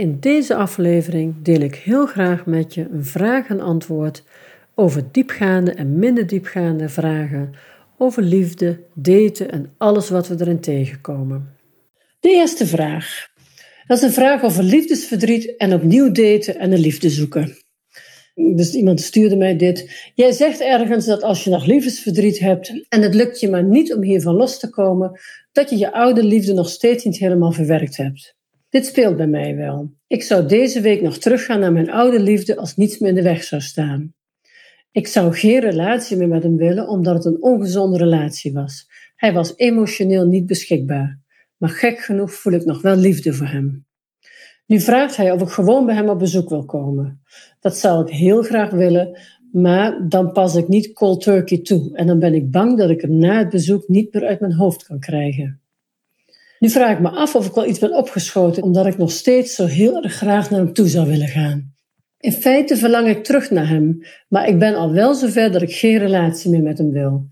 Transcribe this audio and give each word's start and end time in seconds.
In 0.00 0.16
deze 0.20 0.54
aflevering 0.54 1.34
deel 1.42 1.60
ik 1.60 1.74
heel 1.74 2.06
graag 2.06 2.46
met 2.46 2.74
je 2.74 2.86
een 2.92 3.04
vraag 3.04 3.48
en 3.48 3.60
antwoord 3.60 4.22
over 4.74 5.04
diepgaande 5.12 5.72
en 5.72 5.98
minder 5.98 6.26
diepgaande 6.26 6.88
vragen 6.88 7.52
over 7.98 8.22
liefde, 8.22 8.80
daten 8.94 9.50
en 9.50 9.72
alles 9.78 10.10
wat 10.10 10.28
we 10.28 10.36
erin 10.38 10.60
tegenkomen. 10.60 11.56
De 12.20 12.28
eerste 12.28 12.66
vraag. 12.66 13.28
Dat 13.86 13.96
is 13.96 14.02
een 14.04 14.12
vraag 14.12 14.42
over 14.42 14.62
liefdesverdriet 14.62 15.56
en 15.56 15.74
opnieuw 15.74 16.12
daten 16.12 16.58
en 16.58 16.72
een 16.72 16.80
liefde 16.80 17.10
zoeken. 17.10 17.56
Dus 18.34 18.74
iemand 18.74 19.00
stuurde 19.00 19.36
mij 19.36 19.56
dit. 19.56 20.10
Jij 20.14 20.32
zegt 20.32 20.60
ergens 20.60 21.06
dat 21.06 21.22
als 21.22 21.44
je 21.44 21.50
nog 21.50 21.66
liefdesverdriet 21.66 22.38
hebt 22.38 22.84
en 22.88 23.02
het 23.02 23.14
lukt 23.14 23.40
je 23.40 23.48
maar 23.48 23.64
niet 23.64 23.94
om 23.94 24.02
hiervan 24.02 24.34
los 24.34 24.58
te 24.58 24.70
komen, 24.70 25.20
dat 25.52 25.70
je 25.70 25.78
je 25.78 25.92
oude 25.92 26.24
liefde 26.24 26.52
nog 26.52 26.68
steeds 26.68 27.04
niet 27.04 27.18
helemaal 27.18 27.52
verwerkt 27.52 27.96
hebt. 27.96 28.38
Dit 28.70 28.86
speelt 28.86 29.16
bij 29.16 29.26
mij 29.26 29.56
wel. 29.56 29.90
Ik 30.06 30.22
zou 30.22 30.46
deze 30.46 30.80
week 30.80 31.02
nog 31.02 31.18
teruggaan 31.18 31.60
naar 31.60 31.72
mijn 31.72 31.90
oude 31.90 32.20
liefde 32.20 32.56
als 32.56 32.76
niets 32.76 32.98
meer 32.98 33.08
in 33.08 33.14
de 33.14 33.22
weg 33.22 33.44
zou 33.44 33.62
staan. 33.62 34.14
Ik 34.92 35.06
zou 35.06 35.34
geen 35.34 35.60
relatie 35.60 36.16
meer 36.16 36.28
met 36.28 36.42
hem 36.42 36.56
willen 36.56 36.88
omdat 36.88 37.14
het 37.14 37.24
een 37.24 37.42
ongezonde 37.42 37.98
relatie 37.98 38.52
was. 38.52 38.86
Hij 39.16 39.32
was 39.32 39.52
emotioneel 39.56 40.26
niet 40.26 40.46
beschikbaar. 40.46 41.18
Maar 41.56 41.68
gek 41.68 41.98
genoeg 41.98 42.32
voel 42.32 42.52
ik 42.52 42.64
nog 42.64 42.82
wel 42.82 42.96
liefde 42.96 43.32
voor 43.32 43.46
hem. 43.46 43.86
Nu 44.66 44.80
vraagt 44.80 45.16
hij 45.16 45.32
of 45.32 45.42
ik 45.42 45.48
gewoon 45.48 45.86
bij 45.86 45.94
hem 45.94 46.08
op 46.08 46.18
bezoek 46.18 46.48
wil 46.48 46.64
komen. 46.64 47.22
Dat 47.60 47.76
zou 47.76 48.02
ik 48.02 48.08
heel 48.08 48.42
graag 48.42 48.70
willen, 48.70 49.18
maar 49.52 50.08
dan 50.08 50.32
pas 50.32 50.54
ik 50.54 50.68
niet 50.68 50.92
cold 50.92 51.20
turkey 51.22 51.58
toe 51.58 51.96
en 51.96 52.06
dan 52.06 52.18
ben 52.18 52.34
ik 52.34 52.50
bang 52.50 52.78
dat 52.78 52.90
ik 52.90 53.00
hem 53.00 53.18
na 53.18 53.38
het 53.38 53.48
bezoek 53.48 53.88
niet 53.88 54.14
meer 54.14 54.26
uit 54.26 54.40
mijn 54.40 54.54
hoofd 54.54 54.82
kan 54.82 54.98
krijgen. 54.98 55.59
Nu 56.60 56.68
vraag 56.68 56.92
ik 56.92 57.00
me 57.00 57.08
af 57.08 57.34
of 57.34 57.46
ik 57.46 57.54
wel 57.54 57.66
iets 57.66 57.78
ben 57.78 57.96
opgeschoten, 57.96 58.62
omdat 58.62 58.86
ik 58.86 58.98
nog 58.98 59.10
steeds 59.10 59.54
zo 59.54 59.66
heel 59.66 60.02
erg 60.02 60.14
graag 60.14 60.50
naar 60.50 60.58
hem 60.60 60.72
toe 60.72 60.88
zou 60.88 61.08
willen 61.08 61.28
gaan. 61.28 61.74
In 62.18 62.32
feite 62.32 62.76
verlang 62.76 63.08
ik 63.08 63.24
terug 63.24 63.50
naar 63.50 63.68
hem, 63.68 64.02
maar 64.28 64.48
ik 64.48 64.58
ben 64.58 64.74
al 64.74 64.92
wel 64.92 65.14
zover 65.14 65.52
dat 65.52 65.62
ik 65.62 65.72
geen 65.72 65.98
relatie 65.98 66.50
meer 66.50 66.62
met 66.62 66.78
hem 66.78 66.90
wil. 66.92 67.28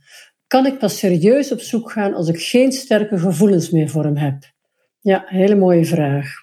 Kan 0.46 0.66
ik 0.66 0.78
pas 0.78 0.98
serieus 0.98 1.52
op 1.52 1.60
zoek 1.60 1.90
gaan 1.90 2.14
als 2.14 2.28
ik 2.28 2.40
geen 2.40 2.72
sterke 2.72 3.18
gevoelens 3.18 3.70
meer 3.70 3.88
voor 3.88 4.04
hem 4.04 4.16
heb? 4.16 4.52
Ja, 5.00 5.24
hele 5.26 5.54
mooie 5.54 5.84
vraag. 5.84 6.34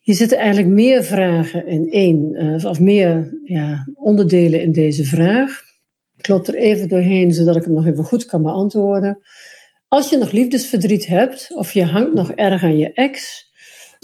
Hier 0.00 0.14
zitten 0.14 0.38
eigenlijk 0.38 0.68
meer 0.68 1.04
vragen 1.04 1.66
in 1.66 1.90
één, 1.90 2.34
eh, 2.34 2.64
of 2.64 2.80
meer 2.80 3.38
ja, 3.44 3.88
onderdelen 3.94 4.62
in 4.62 4.72
deze 4.72 5.04
vraag. 5.04 5.62
Ik 6.16 6.28
loop 6.28 6.46
er 6.46 6.54
even 6.54 6.88
doorheen 6.88 7.32
zodat 7.32 7.56
ik 7.56 7.64
hem 7.64 7.74
nog 7.74 7.86
even 7.86 8.04
goed 8.04 8.24
kan 8.24 8.42
beantwoorden. 8.42 9.18
Als 9.94 10.10
je 10.10 10.16
nog 10.16 10.30
liefdesverdriet 10.30 11.06
hebt 11.06 11.54
of 11.54 11.72
je 11.72 11.84
hangt 11.84 12.14
nog 12.14 12.30
erg 12.30 12.62
aan 12.62 12.76
je 12.76 12.92
ex, 12.92 13.46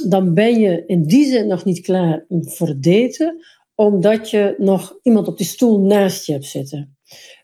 dan 0.08 0.34
ben 0.34 0.60
je 0.60 0.82
in 0.86 1.02
die 1.02 1.26
zin 1.26 1.46
nog 1.46 1.64
niet 1.64 1.80
klaar 1.80 2.24
voor 2.28 2.74
daten, 2.80 3.44
omdat 3.74 4.30
je 4.30 4.54
nog 4.58 4.98
iemand 5.02 5.28
op 5.28 5.36
die 5.36 5.46
stoel 5.46 5.80
naast 5.80 6.26
je 6.26 6.32
hebt 6.32 6.44
zitten. 6.44 6.96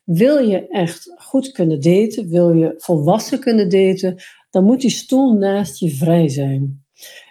Wil 0.04 0.38
je 0.38 0.68
echt 0.68 1.12
goed 1.16 1.52
kunnen 1.52 1.80
daten, 1.80 2.28
wil 2.28 2.52
je 2.52 2.74
volwassen 2.76 3.40
kunnen 3.40 3.68
daten, 3.68 4.22
dan 4.50 4.64
moet 4.64 4.80
die 4.80 4.90
stoel 4.90 5.32
naast 5.32 5.78
je 5.78 5.90
vrij 5.90 6.28
zijn. 6.28 6.84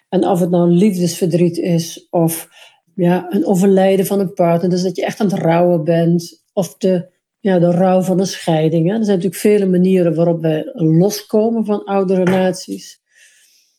En 0.09 0.27
of 0.27 0.39
het 0.39 0.49
nou 0.49 0.69
liefdesverdriet 0.69 1.57
is 1.57 2.07
of 2.09 2.47
ja, 2.95 3.25
een 3.29 3.45
overlijden 3.45 4.05
van 4.05 4.19
een 4.19 4.33
partner, 4.33 4.69
dus 4.69 4.83
dat 4.83 4.95
je 4.95 5.05
echt 5.05 5.19
aan 5.19 5.31
het 5.31 5.39
rouwen 5.39 5.83
bent, 5.83 6.43
of 6.53 6.77
de 6.77 7.13
ja, 7.45 7.59
de 7.59 7.71
rouw 7.71 8.01
van 8.01 8.19
een 8.19 8.25
scheiding. 8.25 8.87
Hè. 8.87 8.97
Er 8.97 9.03
zijn 9.03 9.17
natuurlijk 9.17 9.41
vele 9.41 9.65
manieren 9.65 10.15
waarop 10.15 10.41
wij 10.41 10.71
loskomen 10.73 11.65
van 11.65 11.83
oude 11.83 12.23
relaties. 12.23 13.01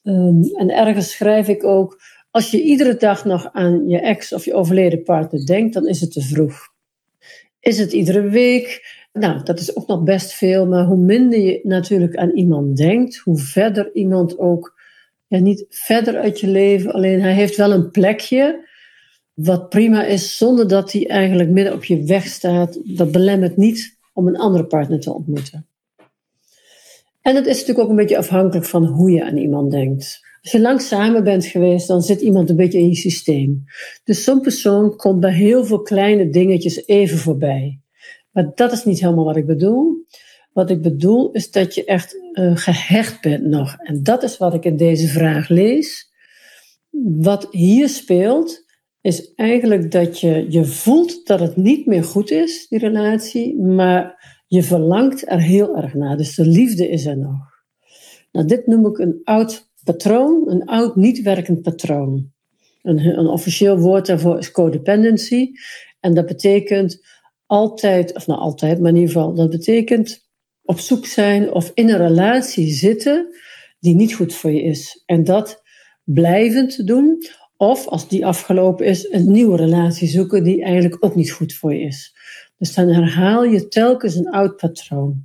Um, 0.03 0.43
en 0.43 0.71
ergens 0.71 1.11
schrijf 1.11 1.49
ik 1.49 1.65
ook, 1.65 2.01
als 2.31 2.51
je 2.51 2.63
iedere 2.63 2.97
dag 2.97 3.25
nog 3.25 3.49
aan 3.53 3.89
je 3.89 4.01
ex 4.01 4.33
of 4.33 4.45
je 4.45 4.55
overleden 4.55 5.03
partner 5.03 5.47
denkt, 5.47 5.75
dan 5.75 5.87
is 5.87 6.01
het 6.01 6.13
te 6.13 6.23
vroeg. 6.23 6.69
Is 7.61 7.79
het 7.79 7.93
iedere 7.93 8.21
week? 8.21 8.95
Nou, 9.13 9.43
dat 9.43 9.61
is 9.61 9.77
ook 9.77 9.87
nog 9.87 10.03
best 10.03 10.33
veel, 10.33 10.67
maar 10.67 10.85
hoe 10.85 11.05
minder 11.05 11.39
je 11.39 11.61
natuurlijk 11.63 12.17
aan 12.17 12.31
iemand 12.31 12.77
denkt, 12.77 13.17
hoe 13.17 13.39
verder 13.39 13.91
iemand 13.95 14.39
ook, 14.39 14.81
ja, 15.27 15.39
niet 15.39 15.67
verder 15.69 16.17
uit 16.17 16.41
je 16.41 16.49
leven, 16.49 16.93
alleen 16.93 17.21
hij 17.21 17.35
heeft 17.35 17.57
wel 17.57 17.73
een 17.73 17.91
plekje 17.91 18.66
wat 19.37 19.69
prima 19.69 20.05
is, 20.05 20.37
zonder 20.37 20.69
dat 20.69 20.93
hij 20.93 21.09
eigenlijk 21.09 21.51
midden 21.51 21.75
op 21.75 21.85
je 21.85 22.05
weg 22.05 22.27
staat. 22.27 22.79
Dat 22.85 23.13
belemmert 23.13 23.57
niet 23.57 23.99
om 24.13 24.27
een 24.27 24.37
andere 24.37 24.67
partner 24.67 25.01
te 25.01 25.15
ontmoeten. 25.15 25.67
En 27.23 27.35
het 27.35 27.47
is 27.47 27.53
natuurlijk 27.53 27.79
ook 27.79 27.91
een 27.91 27.97
beetje 27.97 28.19
afhankelijk 28.19 28.67
van 28.67 28.85
hoe 28.85 29.11
je 29.11 29.25
aan 29.25 29.37
iemand 29.37 29.71
denkt. 29.71 30.21
Als 30.43 30.53
je 30.53 30.61
lang 30.61 30.81
samen 30.81 31.25
bent 31.25 31.47
geweest, 31.47 31.89
dan 31.89 32.03
zit 32.03 32.21
iemand 32.21 32.51
een 32.51 32.57
beetje 32.57 32.79
in 32.79 32.89
je 32.89 32.95
systeem. 32.95 33.65
Dus 34.05 34.25
zo'n 34.25 34.41
persoon 34.41 34.97
komt 34.97 35.21
bij 35.21 35.33
heel 35.33 35.65
veel 35.65 35.83
kleine 35.83 36.29
dingetjes 36.29 36.87
even 36.87 37.19
voorbij. 37.19 37.81
Maar 38.31 38.51
dat 38.55 38.73
is 38.73 38.85
niet 38.85 39.01
helemaal 39.01 39.25
wat 39.25 39.37
ik 39.37 39.47
bedoel. 39.47 40.07
Wat 40.53 40.71
ik 40.71 40.83
bedoel 40.83 41.31
is 41.33 41.51
dat 41.51 41.75
je 41.75 41.85
echt 41.85 42.17
uh, 42.33 42.57
gehecht 42.57 43.21
bent 43.21 43.45
nog. 43.45 43.77
En 43.79 44.03
dat 44.03 44.23
is 44.23 44.37
wat 44.37 44.55
ik 44.55 44.65
in 44.65 44.77
deze 44.77 45.09
vraag 45.09 45.49
lees. 45.49 46.13
Wat 47.19 47.49
hier 47.51 47.89
speelt, 47.89 48.66
is 49.07 49.35
eigenlijk 49.35 49.91
dat 49.91 50.21
je, 50.21 50.47
je 50.49 50.65
voelt 50.65 51.27
dat 51.27 51.41
het 51.41 51.57
niet 51.57 51.87
meer 51.87 52.05
goed 52.05 52.31
is, 52.31 52.69
die 52.69 52.79
relatie, 52.79 53.61
maar 53.61 54.25
je 54.47 54.63
verlangt 54.63 55.31
er 55.31 55.41
heel 55.41 55.77
erg 55.77 55.95
naar. 55.95 56.17
Dus 56.17 56.35
de 56.35 56.47
liefde 56.47 56.89
is 56.89 57.07
er 57.07 57.19
nog. 57.19 57.39
Nou, 58.33 58.47
dit 58.47 58.67
noem 58.67 58.87
ik 58.87 58.99
een 58.99 59.21
oud 59.25 59.71
patroon, 59.85 60.51
een 60.51 60.65
oud 60.65 60.97
niet 60.97 61.23
werkend 61.23 61.63
patroon. 61.63 62.33
Een, 62.83 63.19
een 63.19 63.27
officieel 63.27 63.79
woord 63.79 64.07
daarvoor 64.07 64.39
is 64.39 64.51
codependency. 64.51 65.51
En 66.01 66.15
dat 66.15 66.27
betekent 66.27 67.07
altijd, 67.47 68.15
of 68.15 68.27
nou 68.27 68.41
altijd, 68.41 68.81
maar 68.81 68.91
in 68.91 68.97
ieder 68.97 69.13
geval, 69.13 69.35
dat 69.35 69.51
betekent 69.51 70.29
op 70.63 70.79
zoek 70.79 71.07
zijn 71.07 71.53
of 71.53 71.71
in 71.75 71.91
een 71.91 71.99
relatie 71.99 72.73
zitten 72.73 73.35
die 73.81 73.95
niet 73.95 74.15
goed 74.15 74.35
voor 74.35 74.51
je 74.51 74.63
is. 74.63 75.03
En 75.05 75.25
dat 75.25 75.63
blijvend 76.05 76.87
doen, 76.87 77.19
of 77.57 77.87
als 77.87 78.09
die 78.09 78.27
afgelopen 78.27 78.87
is, 78.87 79.13
een 79.13 79.31
nieuwe 79.31 79.57
relatie 79.57 80.09
zoeken 80.09 80.45
die 80.45 80.63
eigenlijk 80.63 81.05
ook 81.05 81.15
niet 81.15 81.33
goed 81.33 81.55
voor 81.55 81.75
je 81.75 81.81
is. 81.81 82.15
Dus 82.59 82.75
dan 82.75 82.89
herhaal 82.89 83.45
je 83.45 83.69
telkens 83.69 84.15
een 84.15 84.31
oud 84.31 84.57
patroon. 84.57 85.25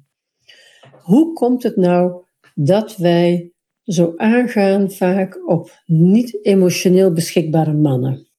Hoe 0.92 1.34
komt 1.34 1.64
het 1.64 1.76
nou 1.76 2.24
dat 2.56 2.98
wij 2.98 3.52
zo 3.84 4.14
aangaan 4.16 4.92
vaak 4.92 5.50
op 5.50 5.82
niet 5.86 6.46
emotioneel 6.46 7.14
beschikbare 7.14 7.74
mannen? 7.74 8.30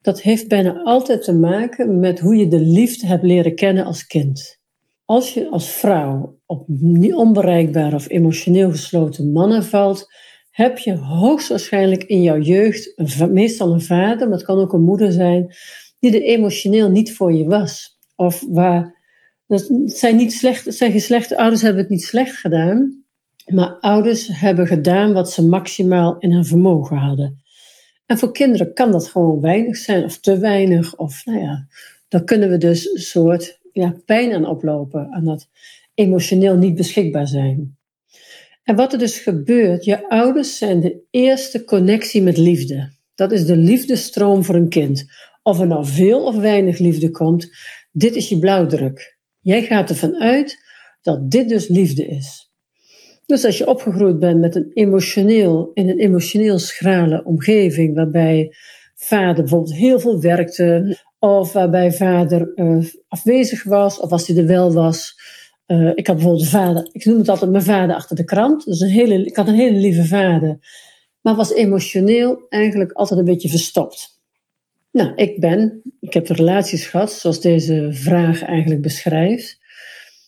Dat 0.00 0.20
heeft 0.22 0.48
bijna 0.48 0.82
altijd 0.82 1.24
te 1.24 1.34
maken 1.34 2.00
met 2.00 2.20
hoe 2.20 2.36
je 2.36 2.48
de 2.48 2.60
liefde 2.60 3.06
hebt 3.06 3.22
leren 3.22 3.54
kennen 3.54 3.84
als 3.84 4.06
kind. 4.06 4.60
Als 5.04 5.34
je 5.34 5.50
als 5.50 5.68
vrouw 5.68 6.38
op 6.46 6.66
onbereikbare 7.14 7.94
of 7.94 8.08
emotioneel 8.08 8.70
gesloten 8.70 9.32
mannen 9.32 9.64
valt, 9.64 10.06
heb 10.52 10.78
je 10.78 10.96
hoogstwaarschijnlijk 10.96 12.04
in 12.04 12.22
jouw 12.22 12.38
jeugd 12.38 12.94
meestal 13.30 13.72
een 13.72 13.80
vader, 13.80 14.28
maar 14.28 14.36
het 14.36 14.46
kan 14.46 14.58
ook 14.58 14.72
een 14.72 14.82
moeder 14.82 15.12
zijn, 15.12 15.54
die 15.98 16.14
er 16.14 16.22
emotioneel 16.22 16.90
niet 16.90 17.14
voor 17.14 17.32
je 17.32 17.44
was. 17.44 17.98
Of 18.16 18.44
waar, 18.48 18.96
dat 19.46 19.70
zijn, 19.84 20.16
niet 20.16 20.32
slecht, 20.32 20.74
zijn 20.74 21.00
geen 21.00 21.36
ouders 21.36 21.62
hebben 21.62 21.82
het 21.82 21.90
niet 21.90 22.04
slecht 22.04 22.36
gedaan, 22.36 23.04
maar 23.46 23.78
ouders 23.80 24.28
hebben 24.32 24.66
gedaan 24.66 25.12
wat 25.12 25.30
ze 25.32 25.46
maximaal 25.46 26.18
in 26.18 26.32
hun 26.32 26.44
vermogen 26.44 26.96
hadden. 26.96 27.42
En 28.06 28.18
voor 28.18 28.32
kinderen 28.32 28.74
kan 28.74 28.92
dat 28.92 29.08
gewoon 29.08 29.40
weinig 29.40 29.76
zijn, 29.76 30.04
of 30.04 30.18
te 30.18 30.38
weinig, 30.38 30.96
of 30.96 31.24
nou 31.24 31.38
ja, 31.38 31.66
dan 32.08 32.24
kunnen 32.24 32.50
we 32.50 32.58
dus 32.58 32.92
een 32.92 33.00
soort 33.00 33.60
ja, 33.72 33.94
pijn 34.04 34.32
aan 34.34 34.46
oplopen, 34.46 35.08
aan 35.10 35.24
dat 35.24 35.48
emotioneel 35.94 36.56
niet 36.56 36.74
beschikbaar 36.74 37.28
zijn. 37.28 37.76
En 38.62 38.76
wat 38.76 38.92
er 38.92 38.98
dus 38.98 39.18
gebeurt, 39.18 39.84
je 39.84 40.08
ouders 40.08 40.58
zijn 40.58 40.80
de 40.80 41.02
eerste 41.10 41.64
connectie 41.64 42.22
met 42.22 42.36
liefde. 42.36 42.92
Dat 43.14 43.32
is 43.32 43.46
de 43.46 43.56
liefdestroom 43.56 44.44
voor 44.44 44.54
een 44.54 44.68
kind. 44.68 45.04
Of 45.42 45.60
er 45.60 45.66
nou 45.66 45.86
veel 45.86 46.24
of 46.24 46.36
weinig 46.36 46.78
liefde 46.78 47.10
komt, 47.10 47.48
dit 47.92 48.16
is 48.16 48.28
je 48.28 48.38
blauwdruk. 48.38 49.18
Jij 49.40 49.62
gaat 49.62 49.90
ervan 49.90 50.14
uit 50.20 50.58
dat 51.02 51.30
dit 51.30 51.48
dus 51.48 51.68
liefde 51.68 52.06
is. 52.06 52.50
Dus 53.26 53.44
als 53.44 53.58
je 53.58 53.66
opgegroeid 53.66 54.18
bent 54.18 54.40
met 54.40 54.54
een 54.56 54.70
emotioneel, 54.74 55.70
in 55.74 55.88
een 55.88 55.98
emotioneel 55.98 56.58
schrale 56.58 57.24
omgeving, 57.24 57.94
waarbij 57.94 58.54
vader 58.94 59.42
bijvoorbeeld 59.42 59.74
heel 59.74 60.00
veel 60.00 60.20
werkte, 60.20 60.98
of 61.18 61.52
waarbij 61.52 61.92
vader 61.92 62.52
uh, 62.54 62.84
afwezig 63.08 63.64
was, 63.64 64.00
of 64.00 64.10
als 64.10 64.26
hij 64.26 64.36
er 64.36 64.46
wel 64.46 64.72
was, 64.72 65.14
uh, 65.66 65.90
ik 65.94 66.06
had 66.06 66.16
bijvoorbeeld 66.16 66.44
een 66.44 66.50
vader, 66.50 66.88
ik 66.92 67.04
noem 67.04 67.18
het 67.18 67.28
altijd 67.28 67.50
mijn 67.50 67.62
vader 67.62 67.96
achter 67.96 68.16
de 68.16 68.24
krant. 68.24 68.64
Dus 68.64 68.80
een 68.80 68.88
hele, 68.88 69.24
ik 69.24 69.36
had 69.36 69.48
een 69.48 69.54
hele 69.54 69.78
lieve 69.78 70.04
vader, 70.04 70.58
maar 71.20 71.34
was 71.34 71.52
emotioneel 71.52 72.46
eigenlijk 72.48 72.92
altijd 72.92 73.20
een 73.20 73.26
beetje 73.26 73.48
verstopt. 73.48 74.20
Nou, 74.92 75.14
ik 75.14 75.40
ben, 75.40 75.82
ik 76.00 76.12
heb 76.12 76.28
relaties 76.28 76.86
gehad 76.86 77.12
zoals 77.12 77.40
deze 77.40 77.88
vraag 77.92 78.42
eigenlijk 78.42 78.82
beschrijft. 78.82 79.60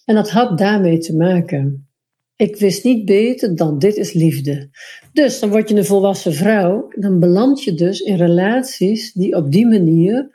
En 0.05 0.15
dat 0.15 0.31
had 0.31 0.59
daarmee 0.59 0.99
te 0.99 1.17
maken. 1.17 1.89
Ik 2.37 2.57
wist 2.57 2.85
niet 2.85 3.05
beter 3.05 3.57
dan 3.57 3.79
dit 3.79 3.97
is 3.97 4.13
liefde. 4.13 4.71
Dus 5.13 5.41
dan 5.41 5.51
word 5.51 5.69
je 5.69 5.77
een 5.77 5.85
volwassen 5.85 6.33
vrouw. 6.33 6.89
Dan 6.99 7.21
beland 7.21 7.63
je 7.63 7.75
dus 7.75 8.01
in 8.01 8.17
relaties 8.17 9.13
die 9.13 9.37
op 9.37 9.53
die 9.53 9.67
manier 9.67 10.31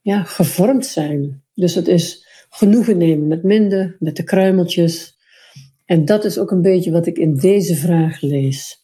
ja, 0.00 0.22
gevormd 0.22 0.86
zijn. 0.86 1.42
Dus 1.54 1.74
het 1.74 1.88
is 1.88 2.26
genoegen 2.50 2.96
nemen 2.96 3.28
met 3.28 3.42
minder, 3.42 3.96
met 3.98 4.16
de 4.16 4.22
kruimeltjes. 4.22 5.18
En 5.84 6.04
dat 6.04 6.24
is 6.24 6.38
ook 6.38 6.50
een 6.50 6.62
beetje 6.62 6.90
wat 6.90 7.06
ik 7.06 7.18
in 7.18 7.34
deze 7.34 7.76
vraag 7.76 8.20
lees. 8.20 8.76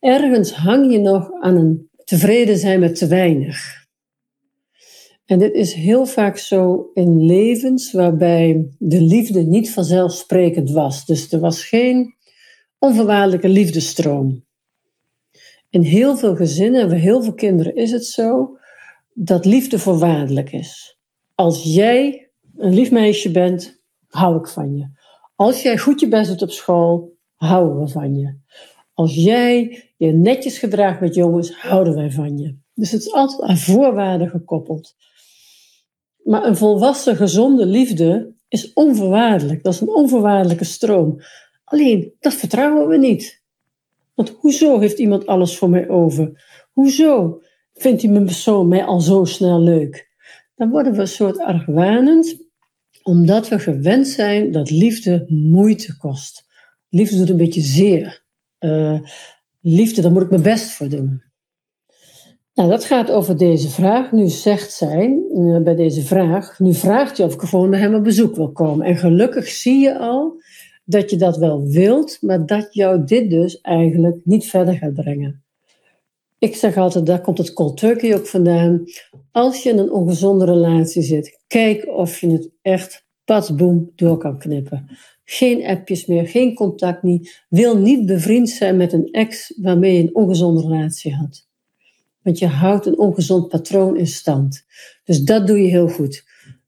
Ergens 0.00 0.52
hang 0.52 0.92
je 0.92 0.98
nog 0.98 1.30
aan 1.40 1.56
een 1.56 1.90
tevreden 2.04 2.58
zijn 2.58 2.80
met 2.80 2.94
te 2.94 3.06
weinig. 3.06 3.80
En 5.24 5.38
dit 5.38 5.54
is 5.54 5.72
heel 5.72 6.06
vaak 6.06 6.38
zo 6.38 6.90
in 6.94 7.26
levens 7.26 7.92
waarbij 7.92 8.68
de 8.78 9.00
liefde 9.00 9.42
niet 9.42 9.72
vanzelfsprekend 9.72 10.70
was. 10.70 11.06
Dus 11.06 11.32
er 11.32 11.40
was 11.40 11.64
geen 11.64 12.14
onvoorwaardelijke 12.78 13.48
liefdestroom. 13.48 14.44
In 15.70 15.82
heel 15.82 16.16
veel 16.16 16.36
gezinnen, 16.36 16.88
bij 16.88 16.98
heel 16.98 17.22
veel 17.22 17.34
kinderen 17.34 17.74
is 17.74 17.90
het 17.90 18.04
zo 18.04 18.58
dat 19.12 19.44
liefde 19.44 19.78
voorwaardelijk 19.78 20.52
is. 20.52 20.98
Als 21.34 21.62
jij 21.62 22.29
een 22.60 22.74
lief 22.74 22.90
meisje 22.90 23.30
bent, 23.30 23.82
hou 24.08 24.36
ik 24.38 24.46
van 24.46 24.76
je. 24.76 24.88
Als 25.34 25.62
jij 25.62 25.78
goed 25.78 26.00
je 26.00 26.08
best 26.08 26.30
doet 26.30 26.42
op 26.42 26.50
school, 26.50 27.16
houden 27.36 27.80
we 27.80 27.88
van 27.88 28.16
je. 28.16 28.38
Als 28.94 29.14
jij 29.14 29.84
je 29.96 30.12
netjes 30.12 30.58
gedraagt 30.58 31.00
met 31.00 31.14
jongens, 31.14 31.60
houden 31.60 31.94
wij 31.94 32.10
van 32.10 32.38
je. 32.38 32.56
Dus 32.74 32.90
het 32.90 33.00
is 33.00 33.12
altijd 33.12 33.42
aan 33.42 33.56
voorwaarden 33.56 34.28
gekoppeld. 34.28 34.94
Maar 36.22 36.44
een 36.44 36.56
volwassen, 36.56 37.16
gezonde 37.16 37.66
liefde 37.66 38.34
is 38.48 38.72
onvoorwaardelijk. 38.72 39.62
Dat 39.62 39.74
is 39.74 39.80
een 39.80 39.94
onvoorwaardelijke 39.94 40.64
stroom. 40.64 41.20
Alleen, 41.64 42.12
dat 42.20 42.34
vertrouwen 42.34 42.88
we 42.88 42.96
niet. 42.96 43.42
Want 44.14 44.28
hoezo 44.28 44.78
heeft 44.78 44.98
iemand 44.98 45.26
alles 45.26 45.56
voor 45.56 45.70
mij 45.70 45.88
over? 45.88 46.42
Hoezo 46.72 47.40
vindt 47.72 48.00
die 48.00 48.24
persoon 48.24 48.68
mij 48.68 48.84
al 48.84 49.00
zo 49.00 49.24
snel 49.24 49.60
leuk? 49.60 50.08
Dan 50.54 50.70
worden 50.70 50.92
we 50.92 51.00
een 51.00 51.08
soort 51.08 51.38
argwanend, 51.38 52.49
omdat 53.02 53.48
we 53.48 53.58
gewend 53.58 54.08
zijn 54.08 54.52
dat 54.52 54.70
liefde 54.70 55.24
moeite 55.28 55.96
kost. 55.96 56.44
Liefde 56.88 57.16
doet 57.16 57.30
een 57.30 57.36
beetje 57.36 57.60
zeer. 57.60 58.22
Uh, 58.60 59.00
liefde, 59.60 60.02
daar 60.02 60.12
moet 60.12 60.22
ik 60.22 60.30
mijn 60.30 60.42
best 60.42 60.70
voor 60.70 60.88
doen. 60.88 61.22
Nou, 62.54 62.68
dat 62.68 62.84
gaat 62.84 63.10
over 63.10 63.36
deze 63.36 63.68
vraag. 63.68 64.12
Nu 64.12 64.28
zegt 64.28 64.72
zij 64.72 65.18
uh, 65.34 65.62
bij 65.62 65.74
deze 65.74 66.02
vraag, 66.02 66.58
nu 66.58 66.74
vraagt 66.74 67.16
hij 67.16 67.26
of 67.26 67.34
ik 67.34 67.40
gewoon 67.40 67.70
bij 67.70 67.78
hem 67.78 67.94
op 67.94 68.04
bezoek 68.04 68.36
wil 68.36 68.52
komen. 68.52 68.86
En 68.86 68.96
gelukkig 68.96 69.48
zie 69.48 69.78
je 69.78 69.98
al 69.98 70.42
dat 70.84 71.10
je 71.10 71.16
dat 71.16 71.36
wel 71.36 71.66
wilt, 71.66 72.18
maar 72.20 72.46
dat 72.46 72.74
jou 72.74 73.04
dit 73.04 73.30
dus 73.30 73.60
eigenlijk 73.60 74.20
niet 74.24 74.46
verder 74.46 74.74
gaat 74.74 74.94
brengen. 74.94 75.44
Ik 76.40 76.56
zeg 76.56 76.76
altijd, 76.76 77.06
daar 77.06 77.20
komt 77.20 77.38
het 77.38 77.52
cold 77.52 77.76
turkey 77.76 78.14
ook 78.14 78.26
vandaan. 78.26 78.84
Als 79.32 79.62
je 79.62 79.70
in 79.70 79.78
een 79.78 79.92
ongezonde 79.92 80.44
relatie 80.44 81.02
zit, 81.02 81.40
kijk 81.46 81.88
of 81.88 82.20
je 82.20 82.30
het 82.30 82.50
echt 82.62 83.08
boem 83.56 83.92
door 83.94 84.18
kan 84.18 84.38
knippen. 84.38 84.98
Geen 85.24 85.64
appjes 85.66 86.06
meer, 86.06 86.28
geen 86.28 86.54
contact 86.54 87.02
niet. 87.02 87.44
Wil 87.48 87.78
niet 87.78 88.06
bevriend 88.06 88.48
zijn 88.48 88.76
met 88.76 88.92
een 88.92 89.08
ex 89.10 89.54
waarmee 89.56 89.96
je 89.96 90.02
een 90.02 90.14
ongezonde 90.14 90.60
relatie 90.60 91.14
had. 91.14 91.48
Want 92.22 92.38
je 92.38 92.46
houdt 92.46 92.86
een 92.86 92.98
ongezond 92.98 93.48
patroon 93.48 93.96
in 93.96 94.06
stand. 94.06 94.64
Dus 95.04 95.20
dat 95.20 95.46
doe 95.46 95.62
je 95.62 95.68
heel 95.68 95.88
goed. 95.88 96.24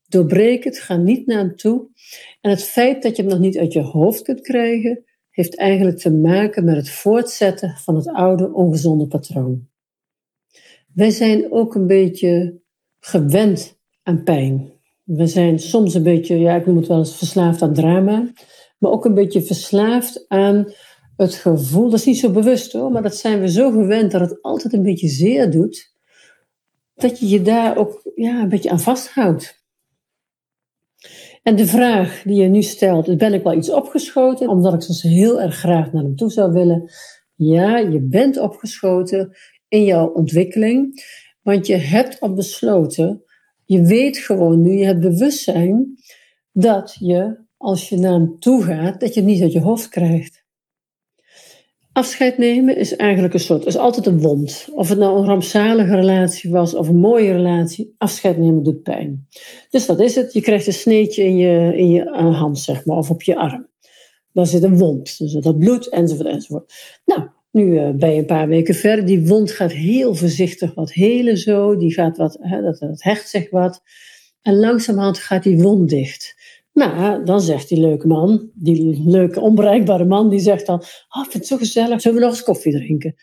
Doorbreek 0.08 0.64
het, 0.64 0.78
ga 0.78 0.96
niet 0.96 1.26
naar 1.26 1.38
hem 1.38 1.56
toe. 1.56 1.86
En 2.40 2.50
het 2.50 2.62
feit 2.64 3.02
dat 3.02 3.16
je 3.16 3.22
hem 3.22 3.30
nog 3.30 3.40
niet 3.40 3.58
uit 3.58 3.72
je 3.72 3.80
hoofd 3.80 4.22
kunt 4.22 4.40
krijgen, 4.40 5.04
heeft 5.32 5.56
eigenlijk 5.56 5.98
te 5.98 6.12
maken 6.12 6.64
met 6.64 6.76
het 6.76 6.90
voortzetten 6.90 7.76
van 7.76 7.96
het 7.96 8.08
oude 8.08 8.52
ongezonde 8.52 9.06
patroon. 9.06 9.68
Wij 10.94 11.10
zijn 11.10 11.52
ook 11.52 11.74
een 11.74 11.86
beetje 11.86 12.60
gewend 13.00 13.78
aan 14.02 14.22
pijn. 14.22 14.72
We 15.04 15.26
zijn 15.26 15.58
soms 15.58 15.94
een 15.94 16.02
beetje, 16.02 16.38
ja, 16.38 16.54
ik 16.54 16.66
noem 16.66 16.76
het 16.76 16.86
wel 16.86 16.98
eens 16.98 17.16
verslaafd 17.16 17.62
aan 17.62 17.74
drama, 17.74 18.32
maar 18.78 18.90
ook 18.90 19.04
een 19.04 19.14
beetje 19.14 19.42
verslaafd 19.42 20.24
aan 20.28 20.72
het 21.16 21.34
gevoel, 21.34 21.90
dat 21.90 21.98
is 21.98 22.06
niet 22.06 22.18
zo 22.18 22.30
bewust 22.30 22.72
hoor, 22.72 22.90
maar 22.90 23.02
dat 23.02 23.16
zijn 23.16 23.40
we 23.40 23.48
zo 23.48 23.70
gewend 23.70 24.10
dat 24.10 24.20
het 24.20 24.42
altijd 24.42 24.72
een 24.72 24.82
beetje 24.82 25.08
zeer 25.08 25.50
doet, 25.50 25.94
dat 26.94 27.18
je 27.18 27.28
je 27.28 27.42
daar 27.42 27.76
ook 27.76 28.10
ja, 28.14 28.42
een 28.42 28.48
beetje 28.48 28.70
aan 28.70 28.80
vasthoudt. 28.80 29.61
En 31.42 31.56
de 31.56 31.66
vraag 31.66 32.22
die 32.22 32.42
je 32.42 32.48
nu 32.48 32.62
stelt, 32.62 33.16
ben 33.16 33.34
ik 33.34 33.42
wel 33.42 33.56
iets 33.56 33.70
opgeschoten, 33.70 34.48
omdat 34.48 34.74
ik 34.74 34.80
soms 34.80 35.02
heel 35.02 35.40
erg 35.40 35.54
graag 35.54 35.92
naar 35.92 36.02
hem 36.02 36.16
toe 36.16 36.30
zou 36.30 36.52
willen. 36.52 36.90
Ja, 37.34 37.78
je 37.78 38.00
bent 38.00 38.38
opgeschoten 38.38 39.36
in 39.68 39.84
jouw 39.84 40.08
ontwikkeling, 40.08 41.02
want 41.42 41.66
je 41.66 41.76
hebt 41.76 42.20
al 42.20 42.34
besloten, 42.34 43.24
je 43.64 43.82
weet 43.82 44.18
gewoon 44.18 44.60
nu, 44.60 44.72
je 44.72 44.84
hebt 44.84 45.00
bewustzijn 45.00 45.94
dat 46.52 46.96
je, 46.98 47.44
als 47.56 47.88
je 47.88 47.96
naar 47.96 48.12
hem 48.12 48.38
toe 48.38 48.62
gaat, 48.62 49.00
dat 49.00 49.14
je 49.14 49.20
het 49.20 49.28
niet 49.28 49.42
uit 49.42 49.52
je 49.52 49.60
hoofd 49.60 49.88
krijgt. 49.88 50.41
Afscheid 51.92 52.38
nemen 52.38 52.76
is 52.76 52.96
eigenlijk 52.96 53.34
een 53.34 53.40
soort, 53.40 53.66
is 53.66 53.76
altijd 53.76 54.06
een 54.06 54.20
wond. 54.20 54.68
Of 54.74 54.88
het 54.88 54.98
nou 54.98 55.18
een 55.18 55.26
rampzalige 55.26 55.94
relatie 55.94 56.50
was 56.50 56.74
of 56.74 56.88
een 56.88 56.96
mooie 56.96 57.32
relatie, 57.32 57.94
afscheid 57.98 58.38
nemen 58.38 58.62
doet 58.62 58.82
pijn. 58.82 59.26
Dus 59.70 59.86
wat 59.86 60.00
is 60.00 60.14
het? 60.14 60.32
Je 60.32 60.40
krijgt 60.40 60.66
een 60.66 60.72
sneetje 60.72 61.24
in 61.24 61.36
je, 61.36 61.76
in 61.76 61.90
je 61.90 62.10
eh, 62.10 62.38
hand, 62.38 62.58
zeg 62.58 62.84
maar, 62.84 62.96
of 62.96 63.10
op 63.10 63.22
je 63.22 63.36
arm. 63.36 63.68
Daar 64.32 64.46
zit 64.46 64.62
een 64.62 64.78
wond, 64.78 65.18
dus 65.18 65.32
dat 65.32 65.58
bloed, 65.58 65.88
enzovoort, 65.88 66.28
enzovoort. 66.28 66.72
Nou, 67.04 67.28
nu 67.50 67.64
uh, 67.64 67.90
ben 67.90 68.12
je 68.12 68.18
een 68.18 68.26
paar 68.26 68.48
weken 68.48 68.74
verder. 68.74 69.04
Die 69.04 69.26
wond 69.26 69.50
gaat 69.50 69.72
heel 69.72 70.14
voorzichtig 70.14 70.74
wat 70.74 70.92
helen 70.92 71.38
zo. 71.38 71.76
Die 71.76 71.92
gaat 71.92 72.16
wat, 72.16 72.38
hè, 72.40 72.62
dat, 72.62 72.78
dat 72.78 73.02
hecht 73.02 73.28
zich 73.28 73.50
wat. 73.50 73.82
En 74.42 74.58
langzamerhand 74.58 75.18
gaat 75.18 75.42
die 75.42 75.58
wond 75.58 75.88
dicht. 75.88 76.34
Nou, 76.72 77.24
dan 77.24 77.40
zegt 77.40 77.68
die 77.68 77.80
leuke 77.80 78.06
man, 78.06 78.50
die 78.54 79.02
leuke 79.04 79.40
onbereikbare 79.40 80.04
man, 80.04 80.28
die 80.28 80.40
zegt 80.40 80.66
dan, 80.66 80.78
oh, 80.78 81.24
ik 81.24 81.30
vind 81.30 81.32
het 81.32 81.46
zo 81.46 81.56
gezellig, 81.56 82.00
zullen 82.00 82.18
we 82.18 82.24
nog 82.24 82.34
eens 82.34 82.42
koffie 82.42 82.72
drinken? 82.72 83.14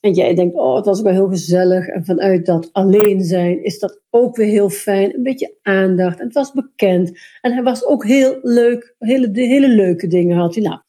En 0.00 0.12
jij 0.12 0.34
denkt, 0.34 0.56
oh, 0.56 0.76
het 0.76 0.84
was 0.84 1.00
wel 1.00 1.12
heel 1.12 1.28
gezellig. 1.28 1.86
En 1.86 2.04
vanuit 2.04 2.46
dat 2.46 2.68
alleen 2.72 3.24
zijn 3.24 3.64
is 3.64 3.78
dat 3.78 4.00
ook 4.10 4.36
weer 4.36 4.46
heel 4.46 4.70
fijn. 4.70 5.14
Een 5.14 5.22
beetje 5.22 5.56
aandacht. 5.62 6.18
En 6.18 6.24
het 6.24 6.34
was 6.34 6.52
bekend. 6.52 7.18
En 7.40 7.52
hij 7.52 7.62
was 7.62 7.84
ook 7.84 8.04
heel 8.04 8.38
leuk. 8.42 8.94
Hele, 8.98 9.30
hele 9.32 9.68
leuke 9.68 10.06
dingen 10.06 10.36
had 10.36 10.54
hij. 10.54 10.64
Nou, 10.64 10.80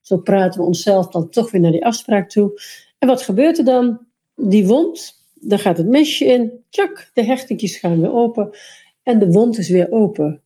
zo 0.00 0.18
praten 0.18 0.60
we 0.60 0.66
onszelf 0.66 1.08
dan 1.08 1.30
toch 1.30 1.50
weer 1.50 1.60
naar 1.60 1.72
die 1.72 1.84
afspraak 1.84 2.30
toe. 2.30 2.60
En 2.98 3.08
wat 3.08 3.22
gebeurt 3.22 3.58
er 3.58 3.64
dan? 3.64 4.06
Die 4.36 4.66
wond, 4.66 5.12
daar 5.34 5.58
gaat 5.58 5.76
het 5.76 5.86
mesje 5.86 6.24
in. 6.24 6.52
Tjak, 6.70 7.10
de 7.14 7.24
hechtingjes 7.24 7.76
gaan 7.76 8.00
weer 8.00 8.12
open. 8.12 8.50
En 9.02 9.18
de 9.18 9.30
wond 9.30 9.58
is 9.58 9.68
weer 9.68 9.90
open. 9.90 10.42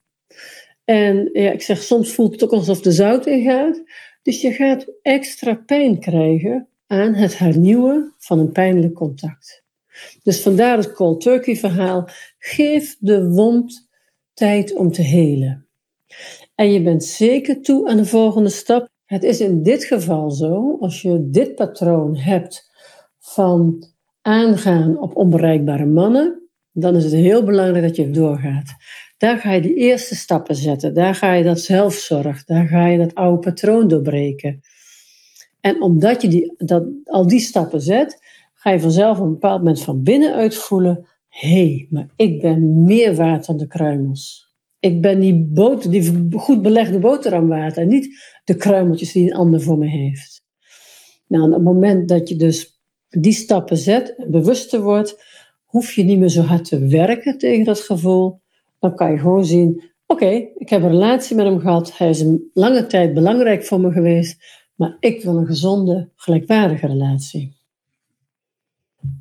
En 0.88 1.30
ja, 1.32 1.50
ik 1.50 1.62
zeg, 1.62 1.82
soms 1.82 2.12
voelt 2.12 2.32
het 2.32 2.44
ook 2.44 2.52
alsof 2.52 2.80
de 2.80 2.92
zout 2.92 3.26
ingaat. 3.26 3.82
Dus 4.22 4.40
je 4.40 4.52
gaat 4.52 4.86
extra 5.02 5.54
pijn 5.54 6.00
krijgen 6.00 6.68
aan 6.86 7.14
het 7.14 7.38
hernieuwen 7.38 8.14
van 8.18 8.38
een 8.38 8.52
pijnlijk 8.52 8.94
contact. 8.94 9.64
Dus 10.22 10.42
vandaar 10.42 10.76
het 10.76 10.92
cold 10.92 11.20
turkey 11.20 11.56
verhaal. 11.56 12.08
Geef 12.38 12.96
de 12.98 13.28
wond 13.28 13.88
tijd 14.34 14.74
om 14.74 14.92
te 14.92 15.02
helen. 15.02 15.66
En 16.54 16.72
je 16.72 16.82
bent 16.82 17.04
zeker 17.04 17.62
toe 17.62 17.88
aan 17.88 17.96
de 17.96 18.06
volgende 18.06 18.50
stap. 18.50 18.88
Het 19.04 19.22
is 19.22 19.40
in 19.40 19.62
dit 19.62 19.84
geval 19.84 20.30
zo, 20.30 20.76
als 20.80 21.02
je 21.02 21.30
dit 21.30 21.54
patroon 21.54 22.16
hebt 22.16 22.70
van 23.18 23.86
aangaan 24.22 24.98
op 24.98 25.16
onbereikbare 25.16 25.86
mannen, 25.86 26.48
dan 26.72 26.96
is 26.96 27.04
het 27.04 27.12
heel 27.12 27.44
belangrijk 27.44 27.84
dat 27.84 27.96
je 27.96 28.10
doorgaat. 28.10 28.76
Daar 29.18 29.38
ga 29.38 29.52
je 29.52 29.60
die 29.60 29.74
eerste 29.74 30.14
stappen 30.14 30.54
zetten. 30.54 30.94
Daar 30.94 31.14
ga 31.14 31.32
je 31.32 31.44
dat 31.44 31.60
zelfzorg, 31.60 32.44
daar 32.44 32.66
ga 32.66 32.86
je 32.86 32.98
dat 32.98 33.14
oude 33.14 33.38
patroon 33.38 33.88
doorbreken. 33.88 34.60
En 35.60 35.82
omdat 35.82 36.22
je 36.22 36.28
die, 36.28 36.54
dat, 36.56 36.84
al 37.04 37.26
die 37.26 37.40
stappen 37.40 37.80
zet, 37.80 38.18
ga 38.54 38.70
je 38.70 38.80
vanzelf 38.80 39.18
op 39.18 39.24
een 39.24 39.32
bepaald 39.32 39.58
moment 39.58 39.82
van 39.82 40.02
binnenuit 40.02 40.54
voelen: 40.54 41.06
hé, 41.28 41.48
hey, 41.48 41.86
maar 41.90 42.08
ik 42.16 42.40
ben 42.40 42.84
meer 42.84 43.14
waard 43.14 43.46
dan 43.46 43.56
de 43.56 43.66
kruimels. 43.66 44.46
Ik 44.80 45.00
ben 45.00 45.20
die, 45.20 45.48
boter, 45.52 45.90
die 45.90 46.32
goed 46.32 46.62
belegde 46.62 46.98
boterham 46.98 47.52
en 47.52 47.88
niet 47.88 48.08
de 48.44 48.56
kruimeltjes 48.56 49.12
die 49.12 49.30
een 49.30 49.36
ander 49.36 49.60
voor 49.62 49.78
me 49.78 49.86
heeft. 49.86 50.42
Nou, 51.26 51.44
op 51.46 51.52
het 51.52 51.62
moment 51.62 52.08
dat 52.08 52.28
je 52.28 52.36
dus 52.36 52.80
die 53.08 53.32
stappen 53.32 53.76
zet 53.76 54.26
bewuster 54.28 54.80
wordt, 54.80 55.24
hoef 55.64 55.92
je 55.92 56.02
niet 56.02 56.18
meer 56.18 56.28
zo 56.28 56.42
hard 56.42 56.64
te 56.64 56.86
werken 56.86 57.38
tegen 57.38 57.64
dat 57.64 57.80
gevoel, 57.80 58.40
dan 58.78 58.94
kan 58.94 59.10
je 59.10 59.18
gewoon 59.18 59.44
zien: 59.44 59.82
oké, 60.06 60.48
ik 60.54 60.68
heb 60.68 60.82
een 60.82 60.90
relatie 60.90 61.36
met 61.36 61.46
hem 61.46 61.58
gehad. 61.58 61.98
Hij 61.98 62.08
is 62.08 62.20
een 62.20 62.50
lange 62.52 62.86
tijd 62.86 63.14
belangrijk 63.14 63.64
voor 63.64 63.80
me 63.80 63.92
geweest. 63.92 64.66
Maar 64.74 64.96
ik 65.00 65.22
wil 65.22 65.36
een 65.36 65.46
gezonde, 65.46 66.10
gelijkwaardige 66.16 66.86
relatie. 66.86 67.56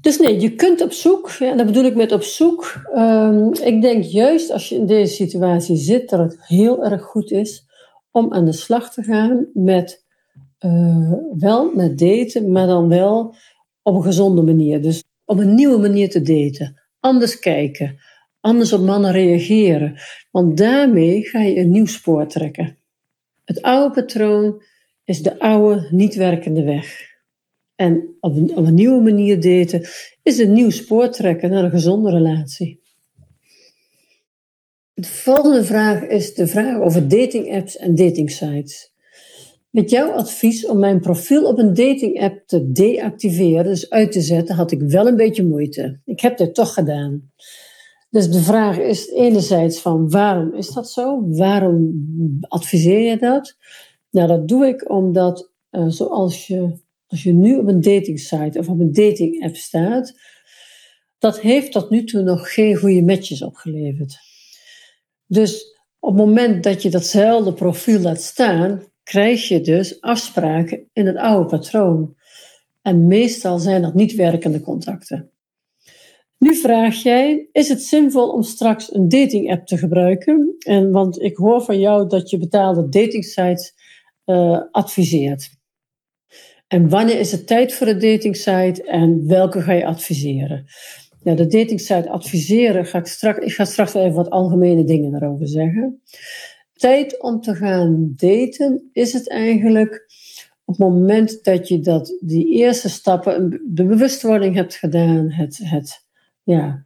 Dus 0.01 0.19
nee, 0.19 0.39
je 0.39 0.55
kunt 0.55 0.81
op 0.81 0.91
zoek, 0.91 1.29
ja, 1.29 1.55
dat 1.55 1.65
bedoel 1.65 1.83
ik 1.83 1.95
met 1.95 2.11
op 2.11 2.21
zoek. 2.21 2.87
Um, 2.95 3.53
ik 3.53 3.81
denk 3.81 4.03
juist 4.03 4.51
als 4.51 4.69
je 4.69 4.75
in 4.75 4.85
deze 4.85 5.13
situatie 5.13 5.75
zit, 5.75 6.09
dat 6.09 6.19
het 6.19 6.47
heel 6.47 6.83
erg 6.83 7.01
goed 7.01 7.31
is 7.31 7.65
om 8.11 8.33
aan 8.33 8.45
de 8.45 8.51
slag 8.51 8.93
te 8.93 9.03
gaan 9.03 9.47
met 9.53 10.05
uh, 10.65 11.13
wel 11.37 11.71
met 11.75 11.97
daten, 11.97 12.51
maar 12.51 12.67
dan 12.67 12.87
wel 12.87 13.35
op 13.81 13.95
een 13.95 14.03
gezonde 14.03 14.41
manier. 14.41 14.81
Dus 14.81 15.03
op 15.25 15.37
een 15.37 15.55
nieuwe 15.55 15.77
manier 15.77 16.09
te 16.09 16.21
daten. 16.21 16.81
Anders 16.99 17.39
kijken. 17.39 17.99
Anders 18.39 18.73
op 18.73 18.81
mannen 18.81 19.11
reageren. 19.11 19.99
Want 20.31 20.57
daarmee 20.57 21.23
ga 21.23 21.41
je 21.41 21.59
een 21.59 21.71
nieuw 21.71 21.85
spoor 21.85 22.27
trekken. 22.27 22.77
Het 23.45 23.61
oude 23.61 23.93
patroon 23.93 24.61
is 25.03 25.21
de 25.21 25.39
oude, 25.39 25.87
niet 25.91 26.15
werkende 26.15 26.63
weg. 26.63 27.15
En 27.75 28.15
op 28.19 28.35
een, 28.35 28.73
nieuwe 28.73 29.01
manier 29.01 29.41
daten 29.41 29.87
is 30.23 30.37
een 30.37 30.53
nieuw 30.53 30.69
spoor 30.69 31.09
trekken 31.09 31.49
naar 31.49 31.63
een 31.63 31.69
gezonde 31.69 32.09
relatie. 32.09 32.81
De 34.93 35.07
volgende 35.07 35.63
vraag 35.63 36.03
is 36.03 36.33
de 36.33 36.47
vraag 36.47 36.79
over 36.79 37.07
dating 37.07 37.53
apps 37.53 37.77
en 37.77 37.95
dating 37.95 38.31
sites. 38.31 38.91
Met 39.69 39.89
jouw 39.89 40.11
advies 40.11 40.65
om 40.65 40.79
mijn 40.79 40.99
profiel 40.99 41.45
op 41.45 41.57
een 41.57 41.73
dating 41.73 42.21
app 42.21 42.47
te 42.47 42.71
deactiveren, 42.71 43.63
dus 43.63 43.89
uit 43.89 44.11
te 44.11 44.21
zetten, 44.21 44.55
had 44.55 44.71
ik 44.71 44.81
wel 44.81 45.07
een 45.07 45.15
beetje 45.15 45.45
moeite. 45.45 45.99
Ik 46.05 46.19
heb 46.19 46.37
dit 46.37 46.53
toch 46.53 46.73
gedaan. 46.73 47.31
Dus 48.09 48.29
de 48.29 48.41
vraag 48.41 48.77
is 48.77 49.09
enerzijds 49.09 49.81
van 49.81 50.09
waarom 50.09 50.53
is 50.53 50.69
dat 50.69 50.89
zo? 50.89 51.27
Waarom 51.29 52.05
adviseer 52.41 53.09
je 53.09 53.17
dat? 53.17 53.57
Nou, 54.09 54.27
dat 54.27 54.47
doe 54.47 54.67
ik 54.67 54.89
omdat 54.89 55.51
uh, 55.71 55.87
zoals 55.87 56.47
je, 56.47 56.79
als 57.07 57.23
je 57.23 57.33
nu 57.33 57.57
op 57.57 57.67
een 57.67 57.81
dating 57.81 58.19
site 58.19 58.59
of 58.59 58.69
op 58.69 58.79
een 58.79 58.93
dating 58.93 59.43
app 59.43 59.55
staat, 59.55 60.13
dat 61.17 61.39
heeft 61.39 61.71
tot 61.71 61.89
nu 61.89 62.03
toe 62.03 62.21
nog 62.21 62.53
geen 62.53 62.75
goede 62.75 63.01
matches 63.01 63.41
opgeleverd. 63.41 64.17
Dus 65.25 65.75
op 65.99 66.17
het 66.17 66.25
moment 66.25 66.63
dat 66.63 66.81
je 66.81 66.89
datzelfde 66.89 67.53
profiel 67.53 67.99
laat 67.99 68.21
staan, 68.21 68.83
krijg 69.03 69.47
je 69.47 69.61
dus 69.61 70.01
afspraken 70.01 70.89
in 70.93 71.05
het 71.05 71.15
oude 71.17 71.45
patroon. 71.45 72.15
En 72.81 73.07
meestal 73.07 73.59
zijn 73.59 73.81
dat 73.81 73.93
niet 73.93 74.15
werkende 74.15 74.61
contacten. 74.61 75.31
Nu 76.37 76.55
vraag 76.55 76.95
jij, 76.95 77.49
is 77.51 77.69
het 77.69 77.81
zinvol 77.81 78.29
om 78.29 78.43
straks 78.43 78.93
een 78.93 79.09
dating 79.09 79.51
app 79.51 79.65
te 79.65 79.77
gebruiken? 79.77 80.55
En, 80.59 80.91
want 80.91 81.21
ik 81.21 81.37
hoor 81.37 81.61
van 81.61 81.79
jou 81.79 82.09
dat 82.09 82.29
je 82.29 82.37
betaalde 82.37 82.89
datingsites 82.89 83.73
uh, 84.25 84.61
adviseert. 84.71 85.49
En 86.67 86.89
wanneer 86.89 87.19
is 87.19 87.31
het 87.31 87.47
tijd 87.47 87.73
voor 87.73 87.87
een 87.87 87.99
datingsite 87.99 88.83
en 88.83 89.27
welke 89.27 89.61
ga 89.61 89.73
je 89.73 89.85
adviseren? 89.85 90.65
Ja, 91.23 91.33
de 91.33 91.47
datingsite 91.47 92.09
adviseren 92.09 92.85
ga 92.85 92.97
ik 92.97 93.05
straks. 93.05 93.45
Ik 93.45 93.53
ga 93.53 93.65
straks 93.65 93.93
even 93.93 94.13
wat 94.13 94.29
algemene 94.29 94.83
dingen 94.83 95.11
daarover 95.11 95.47
zeggen. 95.47 96.01
Tijd 96.73 97.21
om 97.21 97.41
te 97.41 97.55
gaan 97.55 98.13
daten 98.15 98.89
is 98.93 99.13
het 99.13 99.29
eigenlijk 99.29 100.05
op 100.65 100.77
het 100.77 100.77
moment 100.77 101.43
dat 101.43 101.67
je 101.67 101.79
dat, 101.79 102.17
die 102.19 102.47
eerste 102.47 102.89
stappen, 102.89 103.61
de 103.65 103.85
bewustwording 103.85 104.55
hebt 104.55 104.75
gedaan, 104.75 105.31
het, 105.31 105.59
het 105.63 106.06
ja, 106.47 106.85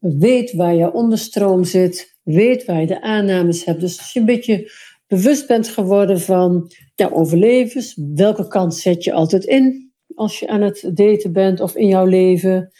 weet 0.00 0.52
waar 0.52 0.74
je 0.74 0.92
onderstroom 0.92 1.64
zit, 1.64 2.18
weet 2.22 2.64
waar 2.64 2.80
je 2.80 2.86
de 2.86 3.02
aannames 3.02 3.64
hebt. 3.64 3.80
Dus 3.80 3.98
als 3.98 4.12
je 4.12 4.20
een 4.20 4.26
beetje 4.26 4.72
bewust 5.06 5.46
bent 5.46 5.68
geworden 5.68 6.20
van 6.20 6.70
ja, 6.94 7.08
overlevens, 7.08 7.98
welke 8.14 8.48
kant 8.48 8.74
zet 8.74 9.04
je 9.04 9.12
altijd 9.12 9.44
in 9.44 9.92
als 10.14 10.38
je 10.38 10.48
aan 10.48 10.60
het 10.60 10.90
daten 10.94 11.32
bent 11.32 11.60
of 11.60 11.76
in 11.76 11.86
jouw 11.86 12.06
leven. 12.06 12.70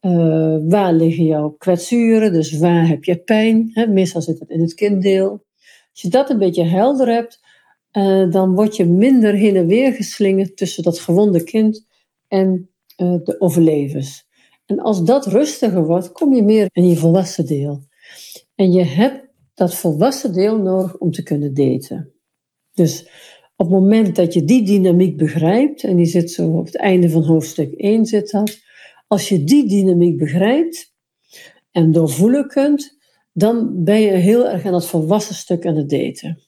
Uh, 0.00 0.56
waar 0.68 0.92
liggen 0.92 1.24
jouw 1.24 1.50
kwetsuren, 1.50 2.32
dus 2.32 2.58
waar 2.58 2.88
heb 2.88 3.04
je 3.04 3.16
pijn? 3.16 3.70
Hè? 3.72 3.86
Meestal 3.86 4.22
zit 4.22 4.38
het 4.38 4.50
in 4.50 4.60
het 4.60 4.74
kinddeel. 4.74 5.30
Als 5.90 6.02
je 6.02 6.08
dat 6.08 6.30
een 6.30 6.38
beetje 6.38 6.64
helder 6.64 7.08
hebt, 7.08 7.40
uh, 7.92 8.30
dan 8.30 8.54
word 8.54 8.76
je 8.76 8.84
minder 8.84 9.34
heen 9.34 9.56
en 9.56 9.66
weer 9.66 9.92
geslingerd 9.92 10.56
tussen 10.56 10.82
dat 10.82 10.98
gewonde 10.98 11.44
kind 11.44 11.86
en 12.28 12.70
uh, 12.96 13.16
de 13.24 13.36
overlevens. 13.38 14.26
En 14.66 14.78
als 14.78 15.04
dat 15.04 15.26
rustiger 15.26 15.84
wordt, 15.86 16.12
kom 16.12 16.34
je 16.34 16.42
meer 16.42 16.68
in 16.72 16.88
je 16.88 16.96
volwassen 16.96 17.46
deel. 17.46 17.82
En 18.54 18.72
je 18.72 18.82
hebt 18.82 19.28
dat 19.54 19.74
volwassen 19.74 20.32
deel 20.32 20.58
nodig 20.58 20.98
om 20.98 21.10
te 21.10 21.22
kunnen 21.22 21.54
daten. 21.54 22.12
Dus 22.72 23.08
op 23.56 23.70
het 23.70 23.80
moment 23.80 24.16
dat 24.16 24.34
je 24.34 24.44
die 24.44 24.64
dynamiek 24.64 25.16
begrijpt, 25.16 25.84
en 25.84 25.96
die 25.96 26.06
zit 26.06 26.30
zo 26.30 26.48
op 26.48 26.64
het 26.64 26.76
einde 26.76 27.10
van 27.10 27.24
hoofdstuk 27.24 27.72
1 27.72 28.06
zit 28.06 28.30
dat, 28.30 28.58
als 29.06 29.28
je 29.28 29.44
die 29.44 29.68
dynamiek 29.68 30.18
begrijpt 30.18 30.94
en 31.70 31.92
doorvoelen 31.92 32.46
kunt, 32.46 32.98
dan 33.32 33.84
ben 33.84 34.00
je 34.00 34.10
heel 34.10 34.48
erg 34.48 34.64
aan 34.64 34.72
dat 34.72 34.86
volwassen 34.86 35.34
stuk 35.34 35.66
aan 35.66 35.76
het 35.76 35.90
daten. 35.90 36.42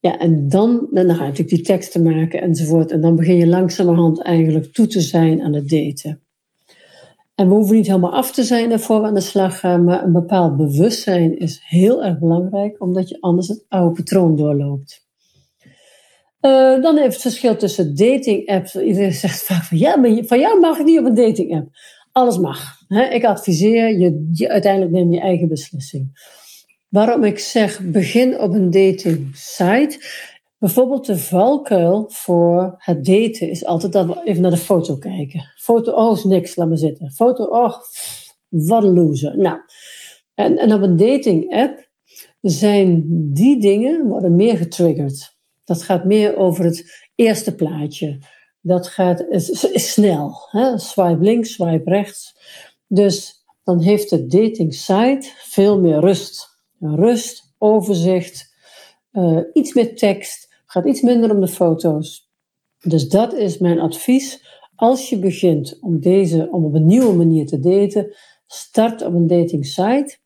Ja, 0.00 0.18
en 0.18 0.48
dan, 0.48 0.88
dan 0.90 1.06
ga 1.06 1.12
je 1.12 1.28
natuurlijk 1.28 1.48
die 1.48 1.62
teksten 1.62 2.02
maken 2.02 2.40
enzovoort. 2.40 2.90
En 2.90 3.00
dan 3.00 3.16
begin 3.16 3.36
je 3.36 3.46
langzamerhand 3.46 4.22
eigenlijk 4.22 4.72
toe 4.72 4.86
te 4.86 5.00
zijn 5.00 5.42
aan 5.42 5.54
het 5.54 5.68
daten. 5.68 6.25
En 7.36 7.48
we 7.48 7.54
hoeven 7.54 7.76
niet 7.76 7.86
helemaal 7.86 8.14
af 8.14 8.32
te 8.32 8.42
zijn 8.42 8.68
we 8.68 8.92
aan 8.92 9.14
de 9.14 9.20
slag 9.20 9.58
gaan, 9.58 9.84
maar 9.84 10.04
een 10.04 10.12
bepaald 10.12 10.56
bewustzijn 10.56 11.38
is 11.38 11.60
heel 11.64 12.04
erg 12.04 12.18
belangrijk, 12.18 12.82
omdat 12.82 13.08
je 13.08 13.20
anders 13.20 13.48
het 13.48 13.64
oude 13.68 13.94
patroon 13.94 14.36
doorloopt. 14.36 15.04
Uh, 16.40 16.82
dan 16.82 16.96
even 16.96 17.10
het 17.10 17.20
verschil 17.20 17.56
tussen 17.56 17.96
dating 17.96 18.48
apps. 18.48 18.76
Iedereen 18.76 19.12
zegt 19.24 19.42
vaak 19.42 19.62
van 19.62 19.78
ja, 19.78 19.96
maar 19.96 20.10
van 20.24 20.40
jou 20.40 20.60
mag 20.60 20.78
ik 20.78 20.84
niet 20.84 20.98
op 20.98 21.04
een 21.04 21.14
dating 21.14 21.56
app. 21.56 21.68
Alles 22.12 22.38
mag. 22.38 22.74
Ik 23.10 23.24
adviseer 23.24 23.98
je, 23.98 24.28
je, 24.32 24.48
uiteindelijk 24.48 24.92
neem 24.92 25.12
je 25.12 25.20
eigen 25.20 25.48
beslissing. 25.48 26.34
Waarom 26.88 27.24
ik 27.24 27.38
zeg 27.38 27.80
begin 27.80 28.40
op 28.40 28.52
een 28.52 28.70
dating 28.70 29.36
site. 29.36 29.98
Bijvoorbeeld 30.66 31.06
de 31.06 31.18
valkuil 31.18 32.04
voor 32.08 32.74
het 32.78 33.04
daten 33.04 33.50
is 33.50 33.64
altijd 33.64 33.92
dat 33.92 34.06
we 34.06 34.20
even 34.24 34.42
naar 34.42 34.50
de 34.50 34.56
foto 34.56 34.96
kijken. 34.96 35.52
Foto, 35.56 35.92
oh 35.92 36.16
is 36.16 36.24
niks, 36.24 36.56
laat 36.56 36.68
maar 36.68 36.76
zitten. 36.76 37.10
Foto, 37.10 37.44
oh, 37.44 37.74
wat 38.48 38.84
een 38.84 38.94
loser. 38.94 39.38
Nou, 39.38 39.58
en, 40.34 40.58
en 40.58 40.72
op 40.72 40.82
een 40.82 40.96
dating 40.96 41.54
app 41.54 41.88
zijn 42.40 43.04
die 43.32 43.60
dingen 43.60 44.06
worden 44.06 44.36
meer 44.36 44.56
getriggerd. 44.56 45.36
Dat 45.64 45.82
gaat 45.82 46.04
meer 46.04 46.36
over 46.36 46.64
het 46.64 47.06
eerste 47.14 47.54
plaatje. 47.54 48.18
Dat 48.60 48.88
gaat 48.88 49.24
is, 49.28 49.68
snel. 49.92 50.48
Hè? 50.50 50.78
Swipe 50.78 51.24
links, 51.24 51.52
swipe 51.52 51.90
rechts. 51.90 52.36
Dus 52.86 53.44
dan 53.64 53.80
heeft 53.80 54.10
de 54.10 54.26
dating 54.26 54.74
site 54.74 55.28
veel 55.36 55.80
meer 55.80 56.00
rust. 56.00 56.58
Rust, 56.80 57.54
overzicht, 57.58 58.54
uh, 59.12 59.40
iets 59.52 59.74
meer 59.74 59.96
tekst, 59.96 60.45
gaat 60.76 60.86
iets 60.86 61.00
minder 61.00 61.30
om 61.30 61.40
de 61.40 61.48
foto's. 61.48 62.30
Dus 62.80 63.08
dat 63.08 63.32
is 63.34 63.58
mijn 63.58 63.80
advies. 63.80 64.44
Als 64.74 65.10
je 65.10 65.18
begint 65.18 65.78
om, 65.80 66.00
deze, 66.00 66.48
om 66.50 66.64
op 66.64 66.74
een 66.74 66.86
nieuwe 66.86 67.12
manier 67.12 67.46
te 67.46 67.60
daten, 67.60 68.14
start 68.46 69.02
op 69.02 69.14
een 69.14 69.26
dating 69.26 69.66
site. 69.66 70.18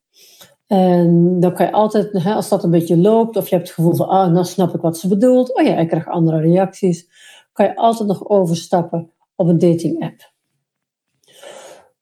En 0.66 1.40
dan 1.40 1.54
kan 1.54 1.66
je 1.66 1.72
altijd, 1.72 2.24
als 2.24 2.48
dat 2.48 2.64
een 2.64 2.70
beetje 2.70 2.96
loopt, 2.96 3.36
of 3.36 3.48
je 3.48 3.54
hebt 3.54 3.66
het 3.66 3.76
gevoel 3.76 3.94
van, 3.94 4.08
ah, 4.08 4.32
nou 4.32 4.44
snap 4.44 4.74
ik 4.74 4.80
wat 4.80 4.98
ze 4.98 5.08
bedoelt. 5.08 5.54
Oh 5.54 5.64
ja, 5.64 5.76
ik 5.76 5.88
krijg 5.88 6.08
andere 6.08 6.40
reacties. 6.40 7.08
Kan 7.52 7.66
je 7.66 7.76
altijd 7.76 8.08
nog 8.08 8.28
overstappen 8.28 9.10
op 9.34 9.48
een 9.48 9.58
dating 9.58 10.02
app. 10.02 10.32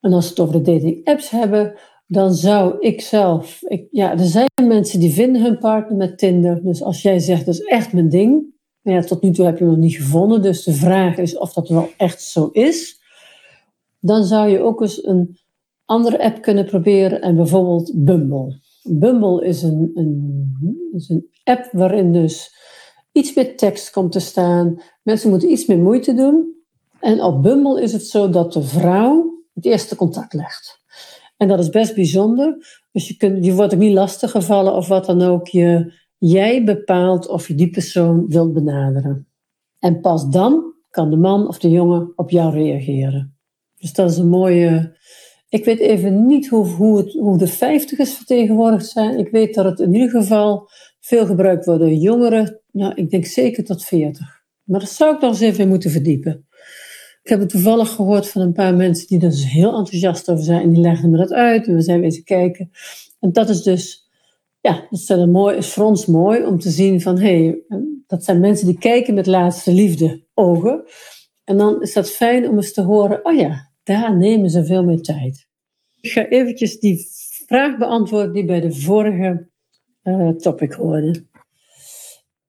En 0.01 0.13
als 0.13 0.25
we 0.25 0.31
het 0.31 0.41
over 0.41 0.63
de 0.63 0.73
dating 0.73 1.07
apps 1.07 1.31
hebben, 1.31 1.79
dan 2.11 2.35
zou 2.35 2.77
ik 2.81 3.01
zelf, 3.01 3.63
ik, 3.63 3.89
ja, 3.91 4.13
er 4.13 4.27
zijn 4.27 4.49
mensen 4.63 5.01
die 5.01 5.13
vinden 5.13 5.43
hun 5.43 5.59
partner 5.59 5.97
met 5.97 6.19
Tinder. 6.19 6.63
Dus 6.63 6.83
als 6.83 7.03
jij 7.03 7.19
zegt, 7.19 7.47
dat 7.47 7.55
is 7.55 7.61
echt 7.61 7.93
mijn 7.93 8.09
ding. 8.09 8.57
Ja, 8.83 9.01
tot 9.01 9.23
nu 9.23 9.31
toe 9.31 9.45
heb 9.45 9.59
je 9.59 9.65
hem 9.65 9.73
nog 9.73 9.83
niet 9.83 9.97
gevonden. 9.97 10.43
Dus 10.43 10.65
de 10.65 10.73
vraag 10.73 11.17
is 11.17 11.39
of 11.39 11.53
dat 11.53 11.69
wel 11.69 11.89
echt 11.97 12.23
zo 12.23 12.49
is. 12.53 13.01
Dan 14.01 14.25
zou 14.25 14.49
je 14.49 14.61
ook 14.61 14.81
eens 14.81 15.07
een 15.07 15.39
andere 15.85 16.23
app 16.23 16.43
kunnen 16.43 16.65
proberen 16.65 17.21
en 17.21 17.37
bijvoorbeeld 17.37 17.93
Bumble. 17.95 18.61
Bumble 18.83 19.45
is 19.45 19.63
een, 19.63 19.91
een, 19.95 20.91
is 20.93 21.09
een 21.09 21.29
app 21.45 21.69
waarin 21.73 22.13
dus 22.13 22.55
iets 23.13 23.35
meer 23.35 23.57
tekst 23.57 23.91
komt 23.91 24.13
te 24.13 24.21
staan. 24.21 24.83
Mensen 25.03 25.31
moeten 25.31 25.51
iets 25.51 25.67
meer 25.67 25.79
moeite 25.79 26.15
doen. 26.15 26.57
En 27.01 27.23
op 27.23 27.43
Bumble 27.43 27.83
is 27.83 27.93
het 27.93 28.07
zo 28.07 28.29
dat 28.29 28.53
de 28.53 28.63
vrouw 28.63 29.43
het 29.55 29.65
eerste 29.65 29.97
contact 29.97 30.33
legt. 30.33 30.78
En 31.39 31.49
dat 31.49 31.59
is 31.59 31.69
best 31.69 31.95
bijzonder. 31.95 32.57
Dus 32.93 33.09
je, 33.09 33.17
kunt, 33.17 33.45
je 33.45 33.55
wordt 33.55 33.75
ook 33.75 33.81
niet 33.81 33.95
lastiggevallen 33.95 34.75
of 34.75 34.89
wat 34.89 35.07
dan 35.07 35.23
ook. 35.23 35.47
Je, 35.47 35.93
jij 36.19 36.65
bepaalt 36.65 37.29
of 37.29 37.49
je 37.49 37.55
die 37.55 37.71
persoon 37.71 38.27
wilt 38.27 38.53
benaderen. 38.53 39.29
En 39.79 40.01
pas 40.01 40.31
dan 40.31 40.75
kan 40.91 41.11
de 41.11 41.17
man 41.17 41.49
of 41.49 41.59
de 41.59 41.71
jongen 41.71 42.13
op 42.17 42.31
jou 42.31 42.53
reageren. 42.53 43.37
Dus 43.77 43.93
dat 43.93 44.11
is 44.11 44.17
een 44.17 44.29
mooie 44.29 44.97
ik 45.49 45.65
weet 45.65 45.79
even 45.79 46.27
niet 46.27 46.49
hoe, 46.49 46.67
hoe, 46.67 46.99
het, 46.99 47.13
hoe 47.13 47.39
de 47.39 47.47
vijftigers 47.47 48.15
vertegenwoordigd 48.15 48.87
zijn. 48.87 49.19
Ik 49.19 49.29
weet 49.29 49.55
dat 49.55 49.65
het 49.65 49.81
in 49.81 49.95
ieder 49.95 50.11
geval 50.11 50.69
veel 51.01 51.27
gebruikt 51.27 51.65
wordt 51.65 51.81
door 51.81 51.93
jongeren. 51.93 52.61
Nou, 52.73 52.95
ik 52.95 53.11
denk 53.11 53.25
zeker 53.25 53.65
tot 53.65 53.85
40. 53.85 54.43
Maar 54.63 54.81
dat 54.81 54.89
zou 54.89 55.15
ik 55.15 55.21
nog 55.21 55.31
eens 55.31 55.41
even 55.41 55.69
moeten 55.69 55.91
verdiepen. 55.91 56.48
Ik 57.23 57.31
heb 57.31 57.41
het 57.41 57.49
toevallig 57.49 57.91
gehoord 57.91 58.29
van 58.29 58.43
een 58.43 58.53
paar 58.53 58.75
mensen 58.75 59.07
die 59.07 59.21
er 59.21 59.31
dus 59.31 59.51
heel 59.51 59.77
enthousiast 59.77 60.31
over 60.31 60.45
zijn. 60.45 60.63
En 60.63 60.71
die 60.71 60.81
legden 60.81 61.11
me 61.11 61.17
dat 61.17 61.33
uit 61.33 61.67
en 61.67 61.75
we 61.75 61.81
zijn 61.81 62.01
weer 62.01 62.23
kijken. 62.23 62.71
En 63.21 63.33
dat 63.33 63.49
is 63.49 63.63
dus, 63.63 64.09
ja, 64.61 64.87
dat 64.91 65.19
is, 65.19 65.27
mooi, 65.27 65.57
is 65.57 65.73
voor 65.73 65.85
ons 65.85 66.07
mooi 66.07 66.45
om 66.45 66.59
te 66.59 66.71
zien 66.71 67.01
van, 67.01 67.19
hé, 67.19 67.45
hey, 67.45 67.63
dat 68.07 68.25
zijn 68.25 68.41
mensen 68.41 68.67
die 68.67 68.79
kijken 68.79 69.15
met 69.15 69.27
laatste 69.27 69.73
liefde 69.73 70.25
ogen. 70.35 70.85
En 71.45 71.57
dan 71.57 71.83
is 71.83 71.93
dat 71.93 72.11
fijn 72.11 72.49
om 72.49 72.57
eens 72.57 72.73
te 72.73 72.83
horen, 72.83 73.25
oh 73.25 73.37
ja, 73.37 73.71
daar 73.83 74.17
nemen 74.17 74.51
ze 74.51 74.65
veel 74.65 74.85
meer 74.85 75.03
tijd. 75.03 75.47
Ik 76.01 76.11
ga 76.11 76.29
eventjes 76.29 76.81
die 76.81 77.07
vraag 77.47 77.79
beantwoorden 77.79 78.33
die 78.33 78.45
bij 78.45 78.61
de 78.61 78.73
vorige 78.73 79.49
uh, 80.03 80.29
topic 80.29 80.73
hoorde. 80.73 81.27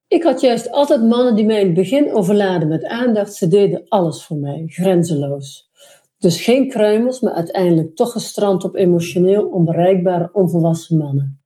Ik 0.10 0.24
had 0.24 0.42
juist 0.42 0.72
altijd 0.72 1.04
mannen 1.04 1.36
die 1.36 1.46
mij 1.46 1.60
in 1.60 1.66
het 1.66 1.76
begin 1.76 2.14
overladen 2.14 2.68
met 2.68 2.84
aandacht. 2.84 3.34
Ze 3.34 3.48
deden 3.48 3.86
alles 3.88 4.24
voor 4.24 4.38
mij, 4.38 4.64
grenzeloos. 4.68 5.70
Dus 6.18 6.42
geen 6.42 6.70
kruimels, 6.70 7.20
maar 7.20 7.34
uiteindelijk 7.34 7.96
toch 7.96 8.12
gestrand 8.12 8.64
op 8.64 8.76
emotioneel 8.76 9.48
onbereikbare, 9.48 10.30
onvolwassen 10.34 10.98
mannen. 10.98 11.42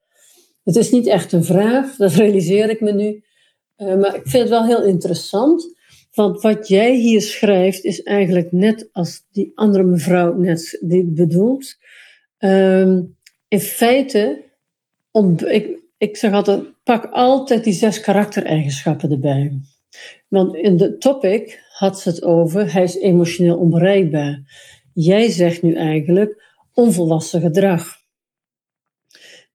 Het 0.64 0.76
is 0.76 0.92
niet 0.92 1.08
echt 1.08 1.32
een 1.32 1.44
vraag, 1.44 1.96
dat 1.98 2.12
realiseer 2.12 2.70
ik 2.70 2.82
me 2.82 2.92
nu. 2.92 3.24
Uh, 3.78 3.96
maar 4.00 4.16
ik 4.16 4.28
vind 4.28 4.44
het 4.44 4.50
wel 4.50 4.66
heel 4.66 4.84
interessant. 4.84 5.76
Want 6.14 6.42
wat 6.42 6.68
jij 6.68 6.96
hier 6.96 7.22
schrijft 7.22 7.84
is 7.84 8.04
eigenlijk 8.04 8.52
net 8.52 8.90
als 8.92 9.24
die 9.32 9.52
andere 9.56 9.84
mevrouw 9.84 10.34
net 10.34 10.78
die 10.82 11.06
bedoelt. 11.06 11.76
Um, 12.40 13.18
in 13.48 13.60
feite, 13.60 14.44
ik, 15.46 15.83
ik 16.04 16.18
zeg 16.18 16.34
altijd, 16.34 16.84
pak 16.84 17.06
altijd 17.12 17.64
die 17.64 17.74
zes 17.74 18.00
karaktereigenschappen 18.00 19.12
erbij. 19.12 19.60
Want 20.28 20.56
in 20.56 20.78
de 20.78 20.98
topic 20.98 21.64
had 21.70 22.00
ze 22.00 22.10
het 22.10 22.24
over, 22.24 22.74
hij 22.74 22.84
is 22.84 22.98
emotioneel 22.98 23.58
onbereikbaar. 23.58 24.42
Jij 24.94 25.30
zegt 25.30 25.62
nu 25.62 25.74
eigenlijk 25.74 26.44
onvolwassen 26.74 27.42
gedrag. 27.42 27.98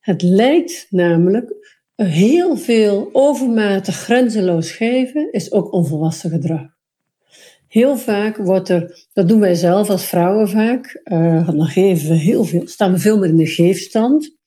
Het 0.00 0.22
lijkt 0.22 0.86
namelijk 0.90 1.54
heel 1.94 2.56
veel 2.56 3.08
overmatig 3.12 3.96
grenzeloos 3.96 4.70
geven, 4.70 5.32
is 5.32 5.52
ook 5.52 5.72
onvolwassen 5.72 6.30
gedrag. 6.30 6.76
Heel 7.66 7.96
vaak 7.96 8.36
wordt 8.36 8.68
er, 8.68 9.06
dat 9.12 9.28
doen 9.28 9.40
wij 9.40 9.54
zelf 9.54 9.90
als 9.90 10.04
vrouwen 10.04 10.48
vaak, 10.48 11.00
uh, 11.04 11.48
dan 11.48 11.66
geven 11.66 12.08
we 12.08 12.14
heel 12.14 12.44
veel, 12.44 12.66
staan 12.66 12.92
we 12.92 12.98
veel 12.98 13.18
meer 13.18 13.28
in 13.28 13.36
de 13.36 13.46
geefstand. 13.46 14.37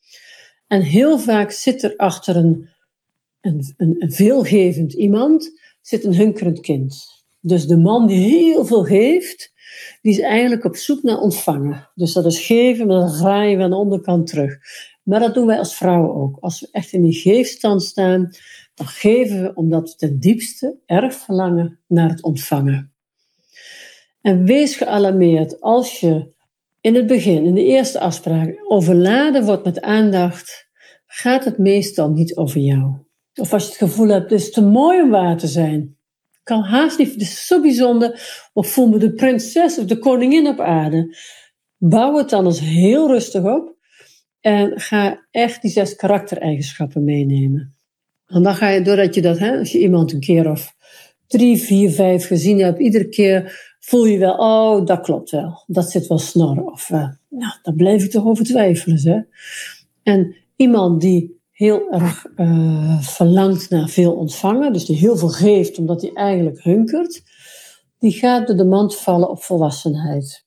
En 0.72 0.82
heel 0.82 1.20
vaak 1.20 1.52
zit 1.52 1.84
er 1.84 1.94
achter 1.98 2.36
een, 2.36 2.70
een, 3.42 3.74
een, 3.78 4.12
veelgevend 4.12 4.94
iemand, 4.94 5.52
zit 5.82 6.04
een 6.04 6.16
hunkerend 6.16 6.60
kind. 6.60 7.06
Dus 7.40 7.66
de 7.68 7.78
man 7.78 8.08
die 8.08 8.20
heel 8.20 8.66
veel 8.66 8.84
geeft, 8.84 9.54
die 10.02 10.12
is 10.12 10.20
eigenlijk 10.20 10.66
op 10.66 10.76
zoek 10.76 11.04
naar 11.04 11.20
ontvangen. 11.20 11.90
Dus 11.96 12.14
dat 12.14 12.26
is 12.26 12.40
geven, 12.46 12.88
maar 12.88 13.00
dan 13.00 13.10
graaien 13.10 13.58
we 13.58 13.64
aan 13.64 13.70
de 13.70 13.76
onderkant 13.76 14.28
terug. 14.28 14.58
Maar 15.04 15.20
dat 15.20 15.34
doen 15.34 15.46
wij 15.46 15.58
als 15.58 15.76
vrouwen 15.76 16.16
ook. 16.16 16.38
Als 16.40 16.60
we 16.60 16.68
echt 16.72 16.92
in 16.92 17.02
die 17.02 17.20
geefstand 17.20 17.84
staan, 17.84 18.30
dan 18.74 18.88
geven 18.88 19.42
we 19.42 19.54
omdat 19.54 19.90
we 19.90 19.96
ten 19.96 20.20
diepste 20.20 20.78
erg 20.86 21.14
verlangen 21.14 21.80
naar 21.88 22.10
het 22.10 22.24
ontvangen. 22.24 22.94
En 24.22 24.46
wees 24.46 24.76
gealarmeerd 24.76 25.62
als 25.62 26.00
je 26.00 26.32
in 26.82 26.96
het 26.96 27.08
begin, 27.08 27.46
in 27.46 27.54
de 27.54 27.64
eerste 27.64 28.00
afspraak, 28.00 28.64
overladen 28.68 29.46
wordt 29.46 29.66
met 29.66 29.82
aandacht, 29.82 30.70
gaat 31.06 31.46
het 31.46 31.58
meestal 31.58 32.12
niet 32.12 32.36
over 32.36 32.60
jou. 32.60 32.96
Of 33.36 33.54
als 33.54 33.64
je 33.64 33.70
het 33.70 33.78
gevoel 33.78 34.08
hebt, 34.08 34.30
het 34.30 34.40
is 34.40 34.52
te 34.52 34.62
mooi 34.62 35.02
om 35.02 35.10
waar 35.10 35.38
te 35.38 35.48
zijn. 35.48 35.98
Kan 36.44 36.62
haast 36.62 36.98
niet, 36.98 37.12
het 37.12 37.22
is 37.22 37.48
zo 37.48 37.62
bijzonder. 37.62 38.22
Of 38.54 38.68
voel 38.68 38.88
me 38.88 38.98
de 38.98 39.14
prinses 39.14 39.78
of 39.78 39.86
de 39.86 40.00
koningin 40.00 40.48
op 40.48 40.60
aarde. 40.60 41.18
Bouw 41.78 42.18
het 42.18 42.30
dan 42.30 42.46
eens 42.46 42.60
heel 42.60 43.08
rustig 43.08 43.44
op. 43.44 43.76
En 44.40 44.80
ga 44.80 45.28
echt 45.32 45.62
die 45.62 45.72
zes 45.72 45.96
karaktereigenschappen 45.96 47.04
meenemen. 47.04 47.76
En 48.26 48.44
dan 48.44 48.56
ga 48.56 48.70
je, 48.70 48.82
doordat 48.82 49.16
je 49.16 49.22
dat, 49.22 49.40
hè, 49.40 49.58
als 49.58 49.72
je 49.72 49.80
iemand 49.80 50.14
een 50.14 50.20
keer 50.20 50.50
of 50.50 50.76
drie, 51.28 51.58
vier, 51.58 51.92
vijf 51.92 52.28
gezien 52.28 52.60
hebt, 52.60 52.80
iedere 52.80 53.10
keer 53.10 53.71
voel 53.82 54.06
je 54.06 54.18
wel, 54.18 54.36
oh, 54.36 54.86
dat 54.86 55.00
klopt 55.00 55.30
wel. 55.30 55.64
Dat 55.68 55.92
zit 55.92 56.08
wel 56.08 56.18
snor. 56.18 56.64
Of, 56.64 56.90
uh, 56.90 57.10
nou, 57.30 57.54
daar 57.62 57.74
blijf 57.74 58.04
ik 58.04 58.12
toch 58.12 58.26
over 58.26 58.46
twijfelen. 58.46 59.00
Hè? 59.02 59.22
En 60.04 60.36
iemand 60.56 61.02
die 61.02 61.40
heel 61.52 61.92
erg 61.92 62.26
uh, 62.36 63.02
verlangt 63.02 63.70
naar 63.70 63.90
veel 63.90 64.14
ontvangen, 64.14 64.74
dus 64.74 64.86
die 64.86 64.98
heel 64.98 65.18
veel 65.18 65.30
geeft 65.30 65.78
omdat 65.78 66.02
hij 66.02 66.14
eigenlijk 66.14 66.64
hunkert, 66.64 67.24
die 68.00 68.12
gaat 68.12 68.48
door 68.48 68.56
de 68.56 68.66
mand 68.66 68.98
vallen 68.98 69.30
op 69.30 69.42
volwassenheid. 69.42 70.46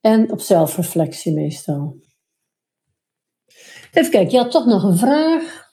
En 0.00 0.32
op 0.32 0.40
zelfreflectie 0.40 1.32
meestal. 1.32 1.96
Even 3.92 4.10
kijken, 4.10 4.30
je 4.30 4.38
had 4.38 4.50
toch 4.50 4.66
nog 4.66 4.82
een 4.82 4.96
vraag. 4.96 5.64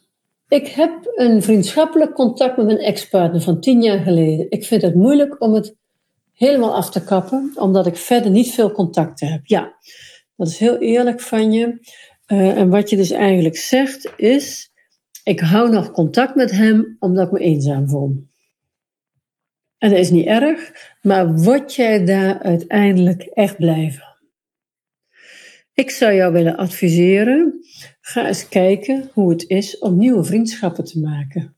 Ik 0.48 0.68
heb 0.68 1.12
een 1.16 1.42
vriendschappelijk 1.42 2.14
contact 2.14 2.58
met 2.58 2.70
een 2.70 2.78
ex-partner 2.78 3.42
van 3.42 3.60
tien 3.60 3.82
jaar 3.82 4.00
geleden. 4.00 4.52
Ik 4.52 4.66
vind 4.66 4.82
het 4.82 4.96
moeilijk 4.96 5.42
om 5.42 5.54
het 5.54 5.76
helemaal 6.34 6.76
af 6.76 6.90
te 6.90 7.04
kappen, 7.04 7.52
omdat 7.56 7.88
ik 7.88 7.98
verder 7.98 8.32
niet 8.32 8.52
veel 8.52 8.72
contacten 8.72 9.28
heb. 9.28 9.46
Ja, 9.46 9.76
dat 10.36 10.48
is 10.48 10.58
heel 10.58 10.78
eerlijk 10.78 11.22
van 11.22 11.52
je. 11.52 11.92
Uh, 12.28 12.58
en 12.58 12.70
wat 12.70 12.90
je 12.90 12.96
dus 12.96 13.12
eigenlijk 13.12 13.58
zegt 13.58 14.14
is: 14.18 14.72
ik 15.24 15.40
hou 15.40 15.70
nog 15.70 15.92
contact 15.92 16.36
met 16.36 16.52
hem 16.52 16.96
omdat 17.00 17.26
ik 17.26 17.32
me 17.32 17.40
eenzaam 17.40 17.90
voel. 17.90 18.28
En 19.78 19.90
dat 19.90 20.00
is 20.00 20.10
niet 20.10 20.26
erg, 20.26 20.72
maar 21.02 21.36
word 21.36 21.76
jij 21.76 22.06
daar 22.06 22.40
uiteindelijk 22.40 23.22
echt 23.24 23.58
blijven? 23.58 24.14
Ik 25.74 25.90
zou 25.90 26.14
jou 26.14 26.34
willen 26.34 26.58
adviseren: 26.58 27.66
ga 28.02 28.28
eens 28.28 28.48
kijken 28.48 29.10
hoe 29.14 29.30
het 29.30 29.50
is 29.50 29.78
om 29.78 29.98
nieuwe 29.98 30.24
vriendschappen 30.24 30.84
te 30.84 31.00
maken. 31.00 31.56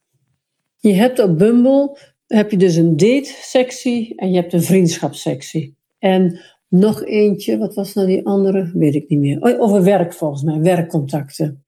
Je 0.78 0.94
hebt 0.94 1.20
op 1.20 1.38
Bumble 1.38 1.98
heb 2.28 2.52
je 2.52 2.58
dus 2.58 2.76
een 2.76 2.98
date-sectie 2.98 4.16
en 4.16 4.30
je 4.30 4.36
hebt 4.36 4.54
een 4.54 4.64
vriendschapssectie. 4.64 5.78
En 6.00 6.40
nog 6.68 7.06
eentje, 7.06 7.58
wat 7.58 7.76
was 7.76 7.94
nou 7.94 8.08
die 8.08 8.26
andere? 8.26 8.72
Weet 8.74 8.96
ik 8.96 9.10
niet 9.10 9.20
meer. 9.20 9.42
Oh, 9.42 9.62
over 9.62 9.84
werk 9.84 10.14
volgens 10.14 10.44
mij, 10.44 10.60
werkcontacten. 10.60 11.64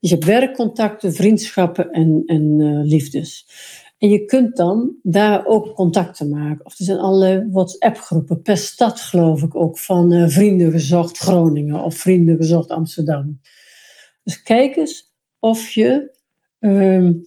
Dus 0.00 0.10
je 0.10 0.14
hebt 0.16 0.28
werkcontacten, 0.28 1.12
vriendschappen 1.12 1.90
en, 1.90 2.22
en 2.26 2.58
uh, 2.58 2.84
liefdes. 2.84 3.48
En 3.98 4.08
je 4.08 4.24
kunt 4.24 4.56
dan 4.56 4.96
daar 5.02 5.46
ook 5.46 5.74
contacten 5.74 6.28
maken. 6.28 6.64
Of 6.64 6.78
er 6.78 6.84
zijn 6.84 6.98
allerlei 6.98 7.48
WhatsApp-groepen, 7.50 8.42
per 8.42 8.56
stad 8.56 9.00
geloof 9.00 9.42
ik 9.42 9.56
ook, 9.56 9.78
van 9.78 10.12
uh, 10.12 10.28
Vrienden 10.28 10.70
Gezocht 10.70 11.18
Groningen 11.18 11.82
of 11.82 11.94
Vrienden 11.94 12.36
Gezocht 12.36 12.70
Amsterdam. 12.70 13.40
Dus 14.22 14.42
kijk 14.42 14.76
eens 14.76 15.12
of 15.38 15.70
je, 15.70 16.16
um, 16.58 17.24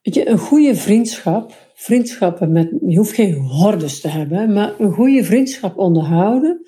je 0.00 0.28
een 0.28 0.38
goede 0.38 0.74
vriendschap, 0.74 1.72
vriendschappen 1.74 2.52
met, 2.52 2.70
je 2.86 2.96
hoeft 2.96 3.14
geen 3.14 3.34
hordes 3.34 4.00
te 4.00 4.08
hebben, 4.08 4.52
maar 4.52 4.74
een 4.78 4.92
goede 4.92 5.24
vriendschap 5.24 5.78
onderhouden 5.78 6.62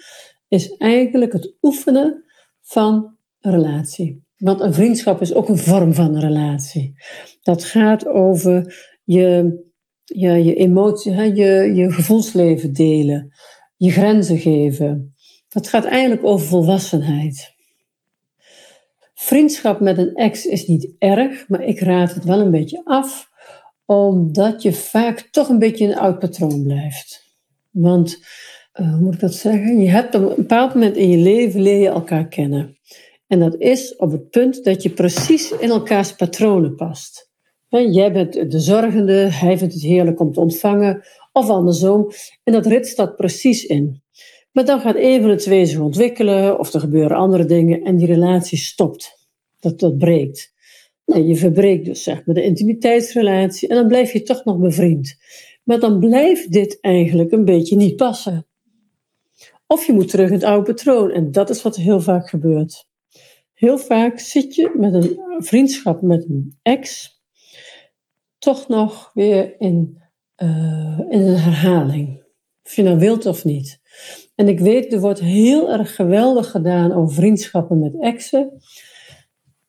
is 0.49 0.77
eigenlijk 0.77 1.33
het 1.33 1.57
oefenen 1.63 2.25
van 2.61 3.17
een 3.41 3.53
relatie. 3.53 4.25
Want 4.37 4.61
een 4.61 4.75
vriendschap 4.75 5.21
is 5.21 5.35
ook 5.35 5.49
een 5.49 5.59
vorm 5.59 5.95
van 5.95 6.15
een 6.15 6.21
relatie. 6.21 6.95
Dat 7.43 7.65
gaat 7.65 8.07
over 8.07 8.75
je, 9.05 9.59
je, 10.05 10.45
je 10.45 10.55
emotie, 10.55 11.13
je, 11.13 11.73
je 11.75 11.91
gevoelsleven 11.91 12.73
delen, 12.73 13.33
je 13.77 13.91
grenzen 13.91 14.39
geven. 14.39 15.15
Dat 15.49 15.69
gaat 15.69 15.85
eigenlijk 15.85 16.25
over 16.25 16.47
volwassenheid. 16.47 17.55
Vriendschap 19.23 19.81
met 19.81 19.99
een 19.99 20.15
ex 20.15 20.47
is 20.47 20.67
niet 20.67 20.95
erg, 20.99 21.49
maar 21.49 21.65
ik 21.65 21.81
raad 21.81 22.15
het 22.15 22.25
wel 22.25 22.41
een 22.41 22.51
beetje 22.51 22.81
af, 22.85 23.31
omdat 23.85 24.63
je 24.63 24.73
vaak 24.73 25.29
toch 25.31 25.49
een 25.49 25.59
beetje 25.59 25.87
een 25.87 25.99
oud 25.99 26.19
patroon 26.19 26.63
blijft. 26.63 27.37
Want, 27.71 28.19
uh, 28.81 28.93
hoe 28.93 29.01
moet 29.01 29.15
ik 29.15 29.21
dat 29.21 29.35
zeggen? 29.35 29.81
Je 29.81 29.89
hebt 29.89 30.15
op 30.15 30.23
een 30.23 30.37
bepaald 30.37 30.75
moment 30.75 30.97
in 30.97 31.09
je 31.09 31.17
leven 31.17 31.63
leer 31.63 31.81
je 31.81 31.89
elkaar 31.89 32.29
kennen. 32.29 32.79
En 33.27 33.39
dat 33.39 33.57
is 33.57 33.97
op 33.97 34.11
het 34.11 34.31
punt 34.31 34.65
dat 34.65 34.83
je 34.83 34.91
precies 34.91 35.51
in 35.51 35.71
elkaars 35.71 36.15
patronen 36.15 36.75
past. 36.75 37.31
Jij 37.69 38.13
bent 38.13 38.51
de 38.51 38.61
zorgende, 38.61 39.13
hij 39.13 39.59
vindt 39.59 39.75
het 39.75 39.83
heerlijk 39.83 40.21
om 40.21 40.33
te 40.33 40.41
ontvangen, 40.41 41.03
of 41.33 41.49
andersom. 41.49 42.11
En 42.45 42.53
dat 42.53 42.67
rit 42.67 42.87
staat 42.87 43.17
precies 43.17 43.65
in. 43.65 44.03
Maar 44.53 44.65
dan 44.65 44.81
gaat 44.81 44.97
een 44.97 45.21
van 45.21 45.31
de 45.31 45.37
twee 45.37 45.67
zich 45.67 45.79
ontwikkelen, 45.79 46.59
of 46.59 46.73
er 46.73 46.81
gebeuren 46.81 47.17
andere 47.17 47.45
dingen, 47.45 47.83
en 47.83 47.97
die 47.97 48.07
relatie 48.07 48.59
stopt. 48.59 49.29
Dat, 49.61 49.79
dat 49.81 49.99
breekt. 49.99 50.53
Nou, 51.07 51.23
je 51.23 51.37
verbreekt 51.37 51.85
dus 51.85 52.03
zeg 52.03 52.27
maar 52.27 52.35
de 52.35 52.43
intimiteitsrelatie, 52.43 53.69
en 53.69 53.77
dan 53.77 53.87
blijf 53.87 54.13
je 54.13 54.23
toch 54.23 54.45
nog 54.45 54.59
bevriend. 54.59 55.17
Maar 55.65 55.81
dan 55.81 55.99
blijft 55.99 56.53
dit 56.53 56.79
eigenlijk 56.81 57.33
een 57.33 57.45
beetje 57.45 57.77
niet 57.77 57.97
passen. 57.97 58.47
Of 59.67 59.87
je 59.87 59.93
moet 59.93 60.09
terug 60.09 60.29
in 60.29 60.35
het 60.35 60.45
oude 60.45 60.73
patroon, 60.73 61.11
en 61.11 61.33
dat 61.33 61.51
is 61.51 61.63
wat 61.63 61.77
heel 61.77 62.01
vaak 62.01 62.29
gebeurt. 62.29 62.87
Heel 63.53 63.79
vaak 63.79 64.19
zit 64.19 64.55
je 64.55 64.75
met 64.77 64.95
een 64.95 65.19
vriendschap 65.39 66.03
met 66.03 66.25
een 66.29 66.59
ex 66.63 67.13
toch 68.43 68.69
nog 68.69 69.11
weer 69.15 69.61
in, 69.61 70.03
uh, 70.37 70.99
in 71.09 71.21
een 71.21 71.37
herhaling. 71.37 72.23
Of 72.65 72.77
je 72.77 72.83
nou 72.83 72.99
wilt 72.99 73.27
of 73.27 73.45
niet. 73.45 73.81
En 74.35 74.49
ik 74.49 74.61
weet, 74.61 74.93
er 74.93 75.01
wordt 75.01 75.21
heel 75.21 75.73
erg 75.73 75.95
geweldig 75.95 76.51
gedaan 76.51 76.93
over 76.93 77.15
vriendschappen 77.15 77.79
met 77.79 78.01
exen. 78.01 78.51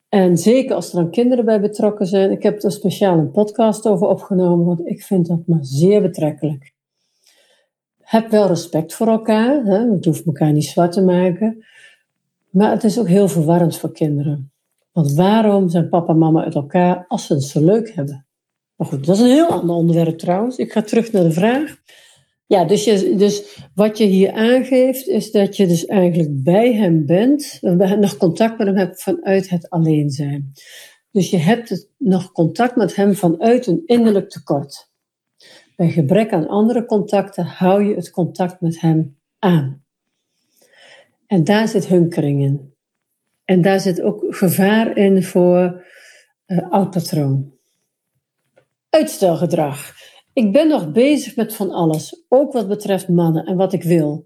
En 0.09 0.37
zeker 0.37 0.75
als 0.75 0.89
er 0.89 0.95
dan 0.95 1.11
kinderen 1.11 1.45
bij 1.45 1.61
betrokken 1.61 2.05
zijn. 2.05 2.31
Ik 2.31 2.43
heb 2.43 2.63
er 2.63 2.71
speciaal 2.71 3.17
een 3.17 3.31
podcast 3.31 3.87
over 3.87 4.07
opgenomen, 4.07 4.65
want 4.65 4.87
ik 4.87 5.03
vind 5.03 5.27
dat 5.27 5.47
maar 5.47 5.65
zeer 5.65 6.01
betrekkelijk. 6.01 6.73
Heb 7.99 8.29
wel 8.29 8.47
respect 8.47 8.93
voor 8.93 9.07
elkaar, 9.07 9.63
hè, 9.63 9.77
je 9.77 9.97
hoeft 10.01 10.25
elkaar 10.25 10.51
niet 10.51 10.65
zwart 10.65 10.91
te 10.91 11.01
maken. 11.01 11.65
Maar 12.49 12.71
het 12.71 12.83
is 12.83 12.99
ook 12.99 13.07
heel 13.07 13.27
verwarrend 13.27 13.77
voor 13.77 13.91
kinderen. 13.91 14.51
Want 14.91 15.13
waarom 15.13 15.69
zijn 15.69 15.89
papa 15.89 16.13
en 16.13 16.17
mama 16.17 16.43
uit 16.43 16.55
elkaar 16.55 17.05
als 17.07 17.25
ze 17.25 17.33
het 17.33 17.43
zo 17.43 17.63
leuk 17.63 17.95
hebben? 17.95 18.25
Maar 18.75 18.87
goed, 18.87 19.05
dat 19.05 19.15
is 19.15 19.21
een 19.21 19.29
heel 19.29 19.47
ander 19.47 19.75
onderwerp 19.75 20.17
trouwens. 20.17 20.57
Ik 20.57 20.71
ga 20.71 20.81
terug 20.81 21.11
naar 21.11 21.23
de 21.23 21.31
vraag. 21.31 21.81
Ja, 22.45 22.65
dus, 22.65 22.83
je, 22.83 23.15
dus 23.15 23.57
wat 23.75 23.97
je 23.97 24.05
hier 24.05 24.31
aangeeft 24.31 25.07
is 25.07 25.31
dat 25.31 25.57
je 25.57 25.67
dus 25.67 25.85
eigenlijk 25.85 26.43
bij 26.43 26.73
hem 26.73 27.05
bent, 27.05 27.57
nog 27.61 28.17
contact 28.17 28.57
met 28.57 28.67
hem 28.67 28.75
hebt 28.75 29.03
vanuit 29.03 29.49
het 29.49 29.69
alleen 29.69 30.09
zijn. 30.09 30.51
Dus 31.11 31.29
je 31.29 31.37
hebt 31.37 31.89
nog 31.97 32.31
contact 32.31 32.75
met 32.75 32.95
hem 32.95 33.15
vanuit 33.15 33.67
een 33.67 33.81
innerlijk 33.85 34.29
tekort. 34.29 34.91
Bij 35.75 35.89
gebrek 35.89 36.33
aan 36.33 36.47
andere 36.47 36.85
contacten 36.85 37.45
hou 37.45 37.83
je 37.83 37.95
het 37.95 38.09
contact 38.09 38.61
met 38.61 38.81
hem 38.81 39.17
aan. 39.39 39.83
En 41.27 41.43
daar 41.43 41.67
zit 41.67 41.87
hunkering 41.87 42.41
in. 42.41 42.73
En 43.45 43.61
daar 43.61 43.79
zit 43.79 44.01
ook 44.01 44.25
gevaar 44.29 44.97
in 44.97 45.23
voor 45.23 45.83
uh, 46.47 46.71
oud 46.71 46.91
patroon. 46.91 47.53
Uitstelgedrag. 48.89 49.93
Ik 50.33 50.51
ben 50.51 50.67
nog 50.67 50.91
bezig 50.91 51.35
met 51.35 51.55
van 51.55 51.71
alles, 51.71 52.23
ook 52.29 52.53
wat 52.53 52.67
betreft 52.67 53.07
mannen 53.07 53.45
en 53.45 53.55
wat 53.55 53.73
ik 53.73 53.83
wil. 53.83 54.25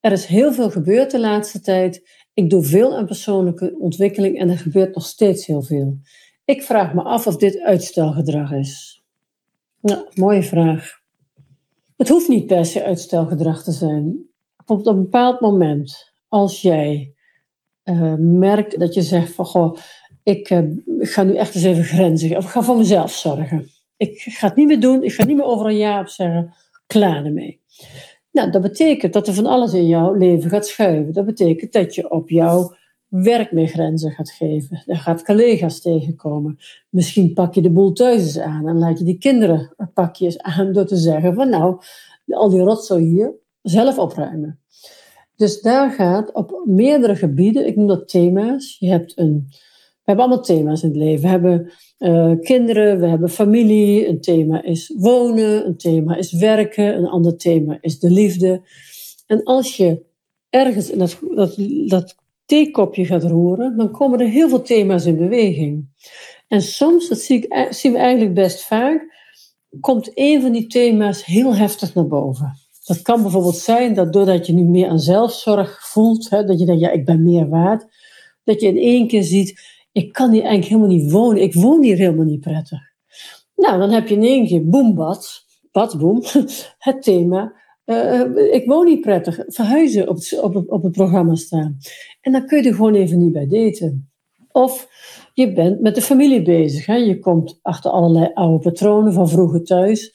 Er 0.00 0.12
is 0.12 0.26
heel 0.26 0.52
veel 0.52 0.70
gebeurd 0.70 1.10
de 1.10 1.20
laatste 1.20 1.60
tijd. 1.60 2.10
Ik 2.34 2.50
doe 2.50 2.62
veel 2.62 2.96
aan 2.96 3.06
persoonlijke 3.06 3.76
ontwikkeling 3.78 4.38
en 4.38 4.48
er 4.48 4.58
gebeurt 4.58 4.94
nog 4.94 5.04
steeds 5.04 5.46
heel 5.46 5.62
veel. 5.62 5.98
Ik 6.44 6.62
vraag 6.62 6.94
me 6.94 7.02
af 7.02 7.26
of 7.26 7.36
dit 7.36 7.60
uitstelgedrag 7.60 8.52
is. 8.52 9.02
Nou, 9.80 10.06
mooie 10.14 10.42
vraag. 10.42 10.90
Het 11.96 12.08
hoeft 12.08 12.28
niet 12.28 12.46
per 12.46 12.64
se 12.64 12.84
uitstelgedrag 12.84 13.62
te 13.62 13.72
zijn. 13.72 14.28
Op 14.66 14.86
een 14.86 15.02
bepaald 15.02 15.40
moment, 15.40 16.12
als 16.28 16.62
jij 16.62 17.14
uh, 17.84 18.14
merkt 18.18 18.78
dat 18.78 18.94
je 18.94 19.02
zegt 19.02 19.32
van 19.32 19.44
goh, 19.44 19.76
ik 20.22 20.50
uh, 20.50 20.58
ga 20.98 21.22
nu 21.22 21.36
echt 21.36 21.54
eens 21.54 21.64
even 21.64 21.84
grenzen, 21.84 22.36
of 22.36 22.44
ik 22.44 22.50
ga 22.50 22.62
voor 22.62 22.76
mezelf 22.76 23.12
zorgen. 23.12 23.73
Ik 24.08 24.20
ga 24.20 24.46
het 24.46 24.56
niet 24.56 24.66
meer 24.66 24.80
doen. 24.80 25.02
Ik 25.02 25.12
ga 25.12 25.24
niet 25.24 25.36
meer 25.36 25.44
over 25.44 25.66
een 25.66 25.76
jaar 25.76 26.00
op 26.00 26.08
zeggen. 26.08 26.54
Klaar 26.86 27.24
ermee. 27.24 27.60
Nou, 28.32 28.50
dat 28.50 28.62
betekent 28.62 29.12
dat 29.12 29.28
er 29.28 29.34
van 29.34 29.46
alles 29.46 29.72
in 29.72 29.86
jouw 29.86 30.14
leven 30.14 30.50
gaat 30.50 30.66
schuiven. 30.66 31.12
Dat 31.12 31.26
betekent 31.26 31.72
dat 31.72 31.94
je 31.94 32.10
op 32.10 32.30
jouw 32.30 32.74
werk 33.08 33.52
meer 33.52 33.66
grenzen 33.66 34.10
gaat 34.10 34.30
geven. 34.30 34.82
Er 34.86 34.96
gaat 34.96 35.24
collega's 35.24 35.80
tegenkomen. 35.80 36.58
Misschien 36.90 37.32
pak 37.32 37.54
je 37.54 37.60
de 37.60 37.70
boel 37.70 37.92
thuis 37.92 38.20
eens 38.20 38.38
aan 38.38 38.68
en 38.68 38.78
laat 38.78 38.98
je 38.98 39.04
die 39.04 39.18
kinderen 39.18 39.74
pakjes 39.94 40.38
aan 40.38 40.72
door 40.72 40.86
te 40.86 40.96
zeggen 40.96 41.34
van 41.34 41.48
nou, 41.48 41.80
al 42.28 42.50
die 42.50 42.60
rotzooi 42.60 43.04
hier, 43.04 43.34
zelf 43.62 43.98
opruimen. 43.98 44.58
Dus 45.36 45.60
daar 45.60 45.90
gaat 45.90 46.32
op 46.32 46.62
meerdere 46.64 47.16
gebieden, 47.16 47.66
ik 47.66 47.76
noem 47.76 47.86
dat 47.86 48.08
thema's. 48.08 48.76
Je 48.78 48.88
hebt 48.88 49.18
een, 49.18 49.48
hebben 50.04 50.24
allemaal 50.24 50.44
thema's 50.44 50.82
in 50.82 50.88
het 50.88 50.98
leven. 50.98 51.22
We 51.22 51.28
hebben 51.28 51.72
uh, 51.98 52.32
kinderen, 52.40 53.00
we 53.00 53.06
hebben 53.06 53.28
familie. 53.28 54.08
Een 54.08 54.20
thema 54.20 54.62
is 54.62 54.94
wonen, 54.96 55.66
een 55.66 55.76
thema 55.76 56.16
is 56.16 56.32
werken, 56.32 56.96
een 56.96 57.08
ander 57.08 57.36
thema 57.36 57.78
is 57.80 57.98
de 57.98 58.10
liefde. 58.10 58.62
En 59.26 59.42
als 59.42 59.76
je 59.76 60.02
ergens 60.50 60.90
in 60.90 60.98
dat, 60.98 61.18
dat, 61.34 61.56
dat 61.86 62.14
theekopje 62.44 63.04
gaat 63.04 63.24
roeren, 63.24 63.76
dan 63.76 63.90
komen 63.90 64.20
er 64.20 64.28
heel 64.28 64.48
veel 64.48 64.62
thema's 64.62 65.04
in 65.04 65.16
beweging. 65.16 65.88
En 66.48 66.62
soms, 66.62 67.08
dat 67.08 67.18
zie 67.18 67.38
ik, 67.38 67.66
zien 67.70 67.92
we 67.92 67.98
eigenlijk 67.98 68.34
best 68.34 68.64
vaak, 68.64 69.12
komt 69.80 70.10
een 70.14 70.40
van 70.40 70.52
die 70.52 70.66
thema's 70.66 71.24
heel 71.24 71.54
heftig 71.54 71.94
naar 71.94 72.06
boven. 72.06 72.58
Dat 72.84 73.02
kan 73.02 73.22
bijvoorbeeld 73.22 73.56
zijn 73.56 73.94
dat 73.94 74.12
doordat 74.12 74.46
je 74.46 74.52
nu 74.52 74.62
meer 74.62 74.88
aan 74.88 74.98
zelfzorg 74.98 75.88
voelt, 75.88 76.30
hè, 76.30 76.44
dat 76.44 76.58
je 76.58 76.66
denkt, 76.66 76.80
ja, 76.80 76.90
ik 76.90 77.04
ben 77.04 77.22
meer 77.22 77.48
waard, 77.48 77.86
dat 78.44 78.60
je 78.60 78.66
in 78.66 78.76
één 78.76 79.06
keer 79.06 79.22
ziet, 79.22 79.60
ik 79.94 80.12
kan 80.12 80.30
hier 80.30 80.42
eigenlijk 80.42 80.70
helemaal 80.70 80.96
niet 80.96 81.10
wonen. 81.10 81.42
Ik 81.42 81.54
woon 81.54 81.82
hier 81.82 81.96
helemaal 81.96 82.24
niet 82.24 82.40
prettig. 82.40 82.80
Nou, 83.56 83.78
dan 83.78 83.90
heb 83.90 84.08
je 84.08 84.14
in 84.14 84.22
één 84.22 84.46
keer 84.46 84.68
boembad, 84.68 85.44
badboom, 85.72 86.22
het 86.78 87.02
thema. 87.02 87.54
Uh, 87.86 88.52
ik 88.52 88.62
woon 88.66 88.84
niet 88.84 89.00
prettig. 89.00 89.38
Verhuizen 89.46 90.08
op 90.08 90.16
het, 90.16 90.40
op, 90.40 90.64
op 90.66 90.82
het 90.82 90.92
programma 90.92 91.34
staan. 91.34 91.78
En 92.20 92.32
dan 92.32 92.46
kun 92.46 92.62
je 92.62 92.68
er 92.68 92.74
gewoon 92.74 92.94
even 92.94 93.18
niet 93.18 93.32
bij 93.32 93.46
daten. 93.46 94.10
Of 94.52 94.88
je 95.34 95.52
bent 95.52 95.80
met 95.80 95.94
de 95.94 96.02
familie 96.02 96.42
bezig. 96.42 96.86
Hè? 96.86 96.96
Je 96.96 97.18
komt 97.18 97.58
achter 97.62 97.90
allerlei 97.90 98.30
oude 98.34 98.58
patronen 98.58 99.12
van 99.12 99.28
vroeger 99.28 99.64
thuis. 99.64 100.14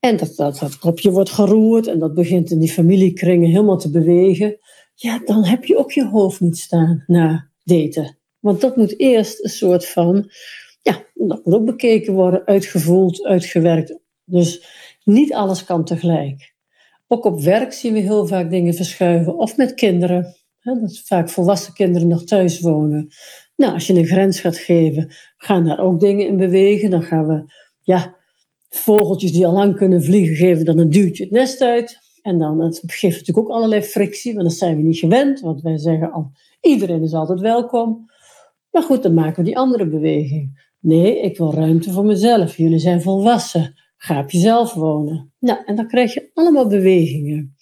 En 0.00 0.16
dat, 0.16 0.36
dat, 0.36 0.58
dat 0.58 0.78
kopje 0.78 1.10
wordt 1.10 1.30
geroerd 1.30 1.86
en 1.86 1.98
dat 1.98 2.14
begint 2.14 2.50
in 2.50 2.58
die 2.58 2.72
familiekringen 2.72 3.48
helemaal 3.48 3.78
te 3.78 3.90
bewegen. 3.90 4.58
Ja, 4.94 5.20
dan 5.24 5.44
heb 5.44 5.64
je 5.64 5.78
ook 5.78 5.92
je 5.92 6.06
hoofd 6.06 6.40
niet 6.40 6.58
staan 6.58 7.04
na 7.06 7.50
daten. 7.62 8.18
Want 8.44 8.60
dat 8.60 8.76
moet 8.76 8.98
eerst 8.98 9.44
een 9.44 9.50
soort 9.50 9.86
van, 9.86 10.30
ja, 10.82 11.04
dat 11.14 11.44
moet 11.44 11.54
ook 11.54 11.64
bekeken 11.64 12.12
worden, 12.12 12.46
uitgevoeld, 12.46 13.24
uitgewerkt. 13.24 13.98
Dus 14.24 14.66
niet 15.04 15.32
alles 15.32 15.64
kan 15.64 15.84
tegelijk. 15.84 16.54
Ook 17.06 17.24
op 17.24 17.40
werk 17.40 17.72
zien 17.72 17.92
we 17.92 17.98
heel 17.98 18.26
vaak 18.26 18.50
dingen 18.50 18.74
verschuiven, 18.74 19.36
of 19.36 19.56
met 19.56 19.74
kinderen. 19.74 20.36
Hè, 20.58 20.80
dat 20.80 20.98
vaak 21.04 21.28
volwassen 21.28 21.72
kinderen 21.72 22.08
nog 22.08 22.24
thuis 22.24 22.60
wonen. 22.60 23.08
Nou, 23.56 23.72
als 23.72 23.86
je 23.86 23.94
een 23.94 24.06
grens 24.06 24.40
gaat 24.40 24.58
geven, 24.58 25.12
gaan 25.36 25.64
daar 25.64 25.80
ook 25.80 26.00
dingen 26.00 26.26
in 26.26 26.36
bewegen. 26.36 26.90
Dan 26.90 27.02
gaan 27.02 27.26
we, 27.26 27.52
ja, 27.80 28.16
vogeltjes 28.68 29.32
die 29.32 29.46
al 29.46 29.52
lang 29.52 29.76
kunnen 29.76 30.02
vliegen, 30.02 30.36
geven 30.36 30.64
dan 30.64 30.78
een 30.78 30.90
duwtje 30.90 31.24
het 31.24 31.32
nest 31.32 31.60
uit. 31.60 31.98
En 32.22 32.38
dan 32.38 32.60
het 32.60 32.82
geeft 32.86 33.18
natuurlijk 33.18 33.48
ook 33.48 33.54
allerlei 33.54 33.82
frictie, 33.82 34.34
want 34.34 34.48
dat 34.48 34.58
zijn 34.58 34.76
we 34.76 34.82
niet 34.82 34.98
gewend. 34.98 35.40
Want 35.40 35.62
wij 35.62 35.78
zeggen 35.78 36.12
al, 36.12 36.30
iedereen 36.60 37.02
is 37.02 37.12
altijd 37.12 37.40
welkom. 37.40 38.12
Maar 38.74 38.82
goed, 38.82 39.02
dan 39.02 39.14
maken 39.14 39.36
we 39.36 39.44
die 39.44 39.58
andere 39.58 39.88
beweging. 39.88 40.72
Nee, 40.80 41.20
ik 41.20 41.38
wil 41.38 41.54
ruimte 41.54 41.92
voor 41.92 42.04
mezelf. 42.04 42.56
Jullie 42.56 42.78
zijn 42.78 43.02
volwassen. 43.02 43.74
Ga 43.96 44.20
op 44.20 44.30
jezelf 44.30 44.72
wonen. 44.72 45.32
Nou, 45.38 45.58
en 45.64 45.74
dan 45.74 45.86
krijg 45.86 46.14
je 46.14 46.30
allemaal 46.34 46.66
bewegingen. 46.66 47.56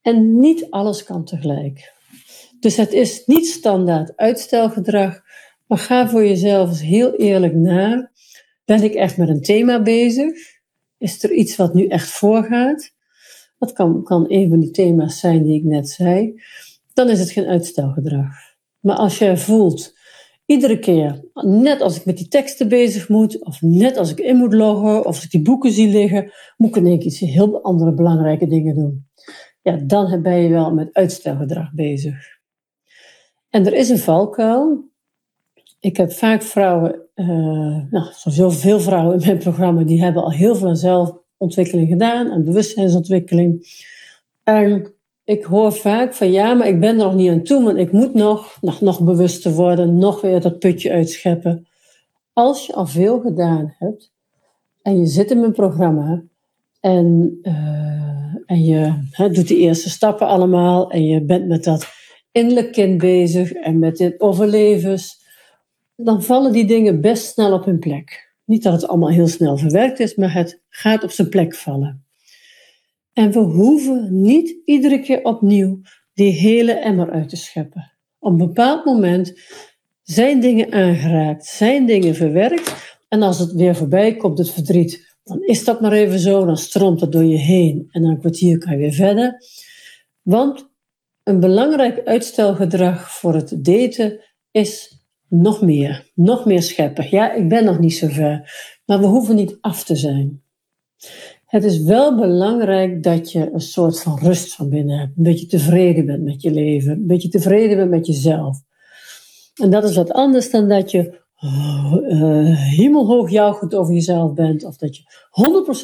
En 0.00 0.38
niet 0.38 0.70
alles 0.70 1.04
kan 1.04 1.24
tegelijk. 1.24 1.92
Dus 2.60 2.76
het 2.76 2.92
is 2.92 3.26
niet 3.26 3.46
standaard 3.46 4.16
uitstelgedrag, 4.16 5.20
maar 5.66 5.78
ga 5.78 6.08
voor 6.08 6.24
jezelf 6.24 6.68
eens 6.68 6.82
heel 6.82 7.14
eerlijk 7.14 7.54
na. 7.54 8.10
Ben 8.64 8.82
ik 8.82 8.94
echt 8.94 9.16
met 9.16 9.28
een 9.28 9.42
thema 9.42 9.82
bezig? 9.82 10.32
Is 10.98 11.22
er 11.22 11.32
iets 11.32 11.56
wat 11.56 11.74
nu 11.74 11.86
echt 11.86 12.08
voorgaat? 12.08 12.90
Dat 13.58 13.72
kan, 13.72 14.02
kan 14.02 14.24
een 14.28 14.48
van 14.48 14.60
die 14.60 14.70
thema's 14.70 15.18
zijn 15.20 15.42
die 15.42 15.58
ik 15.58 15.64
net 15.64 15.88
zei. 15.88 16.42
Dan 16.92 17.08
is 17.08 17.20
het 17.20 17.30
geen 17.30 17.46
uitstelgedrag. 17.46 18.34
Maar 18.80 18.96
als 18.96 19.18
jij 19.18 19.36
voelt, 19.36 19.96
Iedere 20.48 20.78
keer, 20.78 21.24
net 21.34 21.80
als 21.80 21.96
ik 21.96 22.04
met 22.04 22.16
die 22.16 22.28
teksten 22.28 22.68
bezig 22.68 23.08
moet, 23.08 23.44
of 23.44 23.62
net 23.62 23.96
als 23.96 24.10
ik 24.10 24.18
in 24.18 24.36
moet 24.36 24.54
loggen, 24.54 24.98
of 24.98 25.06
als 25.06 25.24
ik 25.24 25.30
die 25.30 25.42
boeken 25.42 25.72
zie 25.72 25.88
liggen, 25.88 26.32
moet 26.56 26.68
ik 26.68 26.76
in 26.76 26.86
één 26.86 26.98
keer 26.98 27.06
iets 27.06 27.18
heel 27.18 27.62
andere 27.62 27.92
belangrijke 27.92 28.46
dingen 28.46 28.74
doen. 28.74 29.06
Ja, 29.62 29.76
dan 29.76 30.22
ben 30.22 30.36
je 30.36 30.48
wel 30.48 30.74
met 30.74 30.88
uitstelgedrag 30.92 31.72
bezig. 31.72 32.14
En 33.50 33.66
er 33.66 33.72
is 33.72 33.88
een 33.88 33.98
valkuil. 33.98 34.90
Ik 35.80 35.96
heb 35.96 36.12
vaak 36.12 36.42
vrouwen, 36.42 37.00
uh, 37.14 37.26
nou, 37.90 38.06
sowieso 38.12 38.50
veel 38.50 38.80
vrouwen 38.80 39.20
in 39.20 39.26
mijn 39.26 39.38
programma, 39.38 39.82
die 39.82 40.02
hebben 40.02 40.22
al 40.22 40.32
heel 40.32 40.54
veel 40.54 40.68
aan 40.68 40.76
zelfontwikkeling 40.76 41.88
gedaan, 41.88 42.30
en 42.30 42.44
bewustzijnsontwikkeling. 42.44 43.66
En 44.42 44.94
ik 45.28 45.44
hoor 45.44 45.72
vaak 45.72 46.14
van 46.14 46.30
ja, 46.30 46.54
maar 46.54 46.66
ik 46.66 46.80
ben 46.80 46.88
er 46.88 47.04
nog 47.04 47.14
niet 47.14 47.30
aan 47.30 47.42
toe, 47.42 47.64
want 47.64 47.78
ik 47.78 47.92
moet 47.92 48.14
nog, 48.14 48.58
nog, 48.60 48.80
nog 48.80 49.00
bewuster 49.00 49.52
worden, 49.52 49.98
nog 49.98 50.20
weer 50.20 50.40
dat 50.40 50.58
putje 50.58 50.90
uitscheppen. 50.90 51.66
Als 52.32 52.66
je 52.66 52.74
al 52.74 52.86
veel 52.86 53.20
gedaan 53.20 53.74
hebt 53.78 54.12
en 54.82 54.98
je 54.98 55.06
zit 55.06 55.30
in 55.30 55.40
mijn 55.40 55.52
programma 55.52 56.22
en, 56.80 57.38
uh, 57.42 58.34
en 58.46 58.64
je 58.64 58.92
doet 59.32 59.48
de 59.48 59.56
eerste 59.56 59.90
stappen 59.90 60.26
allemaal 60.26 60.90
en 60.90 61.04
je 61.04 61.24
bent 61.24 61.46
met 61.46 61.64
dat 61.64 61.86
innerlijk 62.32 62.72
kind 62.72 62.98
bezig 62.98 63.52
en 63.52 63.78
met 63.78 63.96
dit 63.96 64.20
overlevens, 64.20 65.26
dan 65.96 66.22
vallen 66.22 66.52
die 66.52 66.66
dingen 66.66 67.00
best 67.00 67.26
snel 67.26 67.52
op 67.52 67.64
hun 67.64 67.78
plek. 67.78 68.34
Niet 68.44 68.62
dat 68.62 68.72
het 68.72 68.88
allemaal 68.88 69.10
heel 69.10 69.28
snel 69.28 69.56
verwerkt 69.56 70.00
is, 70.00 70.14
maar 70.14 70.32
het 70.32 70.62
gaat 70.68 71.02
op 71.02 71.10
zijn 71.10 71.28
plek 71.28 71.54
vallen. 71.54 72.07
En 73.18 73.32
we 73.32 73.38
hoeven 73.38 74.20
niet 74.20 74.56
iedere 74.64 75.00
keer 75.00 75.24
opnieuw 75.24 75.80
die 76.14 76.32
hele 76.32 76.72
emmer 76.72 77.10
uit 77.10 77.28
te 77.28 77.36
scheppen. 77.36 77.92
Op 78.18 78.30
een 78.30 78.36
bepaald 78.36 78.84
moment 78.84 79.40
zijn 80.02 80.40
dingen 80.40 80.72
aangeraakt, 80.72 81.46
zijn 81.46 81.86
dingen 81.86 82.14
verwerkt. 82.14 82.98
En 83.08 83.22
als 83.22 83.38
het 83.38 83.52
weer 83.52 83.76
voorbij 83.76 84.16
komt, 84.16 84.38
het 84.38 84.50
verdriet, 84.50 85.16
dan 85.24 85.42
is 85.42 85.64
dat 85.64 85.80
maar 85.80 85.92
even 85.92 86.18
zo. 86.18 86.44
Dan 86.44 86.56
stroomt 86.56 87.00
het 87.00 87.12
door 87.12 87.24
je 87.24 87.36
heen 87.36 87.88
en 87.90 88.02
dan 88.02 88.10
een 88.10 88.18
kwartier 88.18 88.58
kan 88.58 88.72
je 88.72 88.78
weer 88.78 88.92
verder. 88.92 89.42
Want 90.22 90.68
een 91.22 91.40
belangrijk 91.40 92.04
uitstelgedrag 92.04 93.10
voor 93.10 93.34
het 93.34 93.64
daten 93.64 94.20
is 94.50 95.02
nog 95.28 95.62
meer, 95.62 96.10
nog 96.14 96.44
meer 96.44 96.62
scheppen. 96.62 97.06
Ja, 97.10 97.32
ik 97.32 97.48
ben 97.48 97.64
nog 97.64 97.78
niet 97.78 97.96
zo 97.96 98.08
ver, 98.08 98.52
maar 98.84 99.00
we 99.00 99.06
hoeven 99.06 99.36
niet 99.36 99.58
af 99.60 99.84
te 99.84 99.96
zijn. 99.96 100.42
Het 101.48 101.64
is 101.64 101.82
wel 101.82 102.16
belangrijk 102.16 103.02
dat 103.02 103.32
je 103.32 103.50
een 103.52 103.60
soort 103.60 104.02
van 104.02 104.18
rust 104.18 104.54
van 104.54 104.68
binnen 104.68 104.98
hebt. 104.98 105.16
Een 105.16 105.22
beetje 105.22 105.46
tevreden 105.46 106.06
bent 106.06 106.22
met 106.22 106.42
je 106.42 106.50
leven. 106.50 106.92
Een 106.92 107.06
beetje 107.06 107.28
tevreden 107.28 107.76
bent 107.76 107.90
met 107.90 108.06
jezelf. 108.06 108.60
En 109.54 109.70
dat 109.70 109.84
is 109.84 109.96
wat 109.96 110.12
anders 110.12 110.50
dan 110.50 110.68
dat 110.68 110.90
je 110.90 111.20
uh, 111.40 112.58
hemelhoog 112.76 113.30
jouwend 113.30 113.74
over 113.74 113.94
jezelf 113.94 114.34
bent. 114.34 114.64
Of 114.64 114.76
dat 114.76 114.96
je 114.96 115.02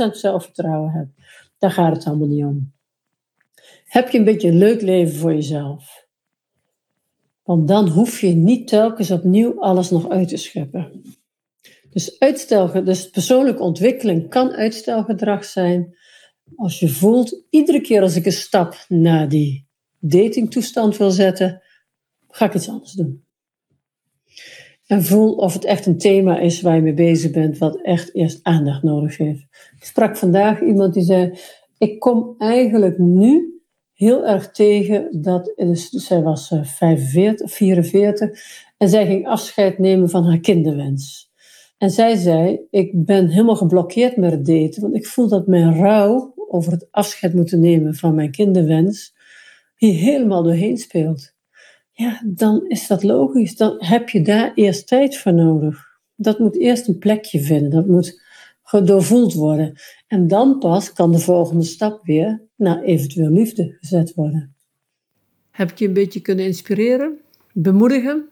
100% 0.08 0.10
zelfvertrouwen 0.10 0.90
hebt. 0.90 1.10
Daar 1.58 1.70
gaat 1.70 1.96
het 1.96 2.04
allemaal 2.04 2.28
niet 2.28 2.44
om. 2.44 2.72
Heb 3.84 4.08
je 4.08 4.18
een 4.18 4.24
beetje 4.24 4.48
een 4.48 4.58
leuk 4.58 4.82
leven 4.82 5.14
voor 5.14 5.34
jezelf. 5.34 6.06
Want 7.42 7.68
dan 7.68 7.88
hoef 7.88 8.20
je 8.20 8.34
niet 8.34 8.68
telkens 8.68 9.10
opnieuw 9.10 9.60
alles 9.60 9.90
nog 9.90 10.08
uit 10.08 10.28
te 10.28 10.36
scheppen. 10.36 11.02
Dus 11.94 12.18
uitstel, 12.18 12.84
dus 12.84 13.10
persoonlijke 13.10 13.62
ontwikkeling 13.62 14.28
kan 14.28 14.52
uitstelgedrag 14.52 15.44
zijn. 15.44 15.96
Als 16.56 16.80
je 16.80 16.88
voelt, 16.88 17.44
iedere 17.50 17.80
keer 17.80 18.02
als 18.02 18.16
ik 18.16 18.26
een 18.26 18.32
stap 18.32 18.84
naar 18.88 19.28
die 19.28 19.66
datingtoestand 19.98 20.96
wil 20.96 21.10
zetten, 21.10 21.62
ga 22.28 22.44
ik 22.46 22.54
iets 22.54 22.68
anders 22.68 22.92
doen. 22.92 23.24
En 24.86 25.04
voel 25.04 25.34
of 25.34 25.52
het 25.52 25.64
echt 25.64 25.86
een 25.86 25.98
thema 25.98 26.38
is 26.38 26.60
waar 26.60 26.76
je 26.76 26.82
mee 26.82 26.94
bezig 26.94 27.30
bent, 27.30 27.58
wat 27.58 27.80
echt 27.82 28.14
eerst 28.14 28.40
aandacht 28.42 28.82
nodig 28.82 29.16
heeft. 29.16 29.42
Ik 29.76 29.84
sprak 29.84 30.16
vandaag 30.16 30.60
iemand 30.60 30.94
die 30.94 31.04
zei: 31.04 31.38
Ik 31.78 32.00
kom 32.00 32.34
eigenlijk 32.38 32.98
nu 32.98 33.60
heel 33.92 34.26
erg 34.26 34.50
tegen 34.50 35.20
dat. 35.20 35.52
Dus, 35.56 35.88
zij 35.88 36.22
was 36.22 36.48
45, 36.62 37.46
eh, 37.46 37.52
44 37.52 38.30
en 38.76 38.88
zij 38.88 39.06
ging 39.06 39.26
afscheid 39.26 39.78
nemen 39.78 40.10
van 40.10 40.24
haar 40.24 40.40
kinderwens. 40.40 41.32
En 41.78 41.90
zij 41.90 42.16
zei: 42.16 42.66
Ik 42.70 43.04
ben 43.04 43.28
helemaal 43.28 43.56
geblokkeerd 43.56 44.16
met 44.16 44.30
het 44.30 44.46
daten, 44.46 44.82
want 44.82 44.94
ik 44.94 45.06
voel 45.06 45.28
dat 45.28 45.46
mijn 45.46 45.76
rouw 45.76 46.34
over 46.48 46.72
het 46.72 46.88
afscheid 46.90 47.34
moeten 47.34 47.60
nemen 47.60 47.94
van 47.94 48.14
mijn 48.14 48.30
kinderwens 48.30 49.14
hier 49.76 49.94
helemaal 49.94 50.42
doorheen 50.42 50.76
speelt. 50.76 51.32
Ja, 51.92 52.22
dan 52.26 52.68
is 52.68 52.86
dat 52.86 53.02
logisch. 53.02 53.56
Dan 53.56 53.74
heb 53.78 54.08
je 54.08 54.22
daar 54.22 54.52
eerst 54.54 54.86
tijd 54.86 55.16
voor 55.16 55.34
nodig. 55.34 55.86
Dat 56.16 56.38
moet 56.38 56.58
eerst 56.58 56.88
een 56.88 56.98
plekje 56.98 57.40
vinden. 57.40 57.70
Dat 57.70 57.86
moet 57.86 58.22
gedoorvoeld 58.62 59.34
worden. 59.34 59.74
En 60.06 60.28
dan 60.28 60.58
pas 60.58 60.92
kan 60.92 61.12
de 61.12 61.18
volgende 61.18 61.64
stap 61.64 62.04
weer 62.04 62.42
naar 62.56 62.82
eventueel 62.82 63.30
liefde 63.30 63.76
gezet 63.80 64.14
worden. 64.14 64.54
Heb 65.50 65.70
ik 65.70 65.78
je 65.78 65.86
een 65.86 65.92
beetje 65.92 66.20
kunnen 66.20 66.44
inspireren? 66.44 67.18
Bemoedigen? 67.52 68.28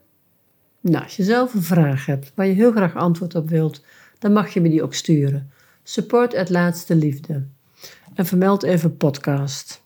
Nou, 0.83 1.05
als 1.05 1.17
je 1.17 1.23
zelf 1.23 1.55
een 1.55 1.63
vraag 1.63 2.07
hebt 2.07 2.33
waar 2.35 2.47
je 2.47 2.53
heel 2.53 2.73
graag 2.73 2.97
antwoord 2.97 3.35
op 3.35 3.49
wilt, 3.49 3.85
dan 4.19 4.33
mag 4.33 4.55
je 4.55 4.61
me 4.61 4.69
die 4.69 4.83
ook 4.83 4.95
sturen. 4.95 5.51
Support 5.83 6.37
het 6.37 6.51
laatste 6.51 6.95
liefde. 6.95 7.47
En 8.15 8.27
vermeld 8.27 8.63
even 8.63 8.97
podcast. 8.97 9.83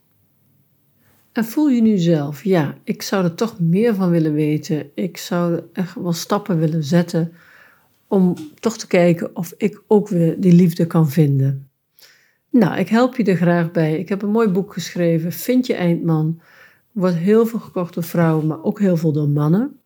En 1.33 1.45
voel 1.45 1.69
je 1.69 1.83
nu 1.83 1.99
zelf, 1.99 2.45
ja, 2.45 2.75
ik 2.85 3.03
zou 3.03 3.25
er 3.25 3.35
toch 3.35 3.61
meer 3.61 3.95
van 3.95 4.11
willen 4.11 4.33
weten. 4.33 4.91
Ik 4.95 5.17
zou 5.17 5.61
echt 5.73 5.95
wel 5.95 6.13
stappen 6.13 6.59
willen 6.59 6.85
zetten 6.85 7.33
om 8.07 8.35
toch 8.59 8.79
te 8.79 8.87
kijken 8.87 9.37
of 9.37 9.55
ik 9.57 9.83
ook 9.87 10.09
weer 10.09 10.41
die 10.41 10.53
liefde 10.53 10.87
kan 10.87 11.11
vinden. 11.11 11.69
Nou, 12.51 12.79
ik 12.79 12.89
help 12.89 13.17
je 13.17 13.25
er 13.25 13.37
graag 13.37 13.71
bij. 13.71 13.99
Ik 13.99 14.09
heb 14.09 14.23
een 14.23 14.31
mooi 14.31 14.49
boek 14.49 14.73
geschreven, 14.73 15.33
Vind 15.33 15.67
je 15.67 15.75
Eindman. 15.75 16.41
Wordt 16.93 17.17
heel 17.17 17.47
veel 17.47 17.59
gekocht 17.59 17.95
door 17.95 18.03
vrouwen, 18.03 18.47
maar 18.47 18.63
ook 18.63 18.81
heel 18.81 18.97
veel 18.97 19.13
door 19.13 19.29
mannen. 19.29 19.81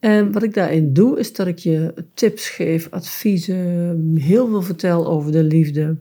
En 0.00 0.32
wat 0.32 0.42
ik 0.42 0.54
daarin 0.54 0.92
doe, 0.92 1.18
is 1.18 1.32
dat 1.32 1.46
ik 1.46 1.58
je 1.58 1.94
tips 2.14 2.48
geef, 2.48 2.88
adviezen, 2.90 4.16
heel 4.16 4.48
veel 4.48 4.62
vertel 4.62 5.06
over 5.06 5.32
de 5.32 5.42
liefde. 5.42 5.96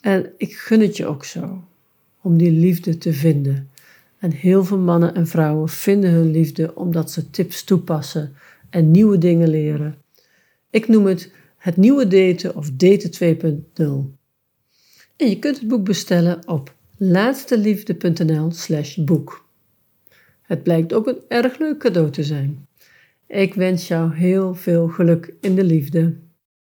En 0.00 0.32
ik 0.36 0.56
gun 0.56 0.80
het 0.80 0.96
je 0.96 1.06
ook 1.06 1.24
zo, 1.24 1.64
om 2.22 2.36
die 2.36 2.50
liefde 2.50 2.98
te 2.98 3.12
vinden. 3.12 3.70
En 4.18 4.32
heel 4.32 4.64
veel 4.64 4.78
mannen 4.78 5.14
en 5.14 5.26
vrouwen 5.26 5.68
vinden 5.68 6.10
hun 6.10 6.30
liefde 6.30 6.74
omdat 6.74 7.10
ze 7.10 7.30
tips 7.30 7.64
toepassen 7.64 8.34
en 8.70 8.90
nieuwe 8.90 9.18
dingen 9.18 9.48
leren. 9.48 9.94
Ik 10.70 10.88
noem 10.88 11.06
het 11.06 11.30
het 11.60 11.76
nieuwe 11.76 12.06
daten 12.06 12.56
of 12.56 12.70
daten 12.70 13.10
2.0. 13.10 13.16
En 15.16 15.28
je 15.28 15.38
kunt 15.38 15.58
het 15.58 15.68
boek 15.68 15.84
bestellen 15.84 16.48
op 16.48 16.74
laatsteliefde.nl/slash 16.96 18.96
boek. 18.96 19.48
Het 20.42 20.62
blijkt 20.62 20.92
ook 20.92 21.06
een 21.06 21.22
erg 21.28 21.58
leuk 21.58 21.78
cadeau 21.78 22.10
te 22.10 22.24
zijn. 22.24 22.66
Ik 23.30 23.54
wens 23.54 23.88
jou 23.88 24.14
heel 24.14 24.54
veel 24.54 24.88
geluk 24.88 25.34
in 25.40 25.54
de 25.54 25.64
liefde. 25.64 26.16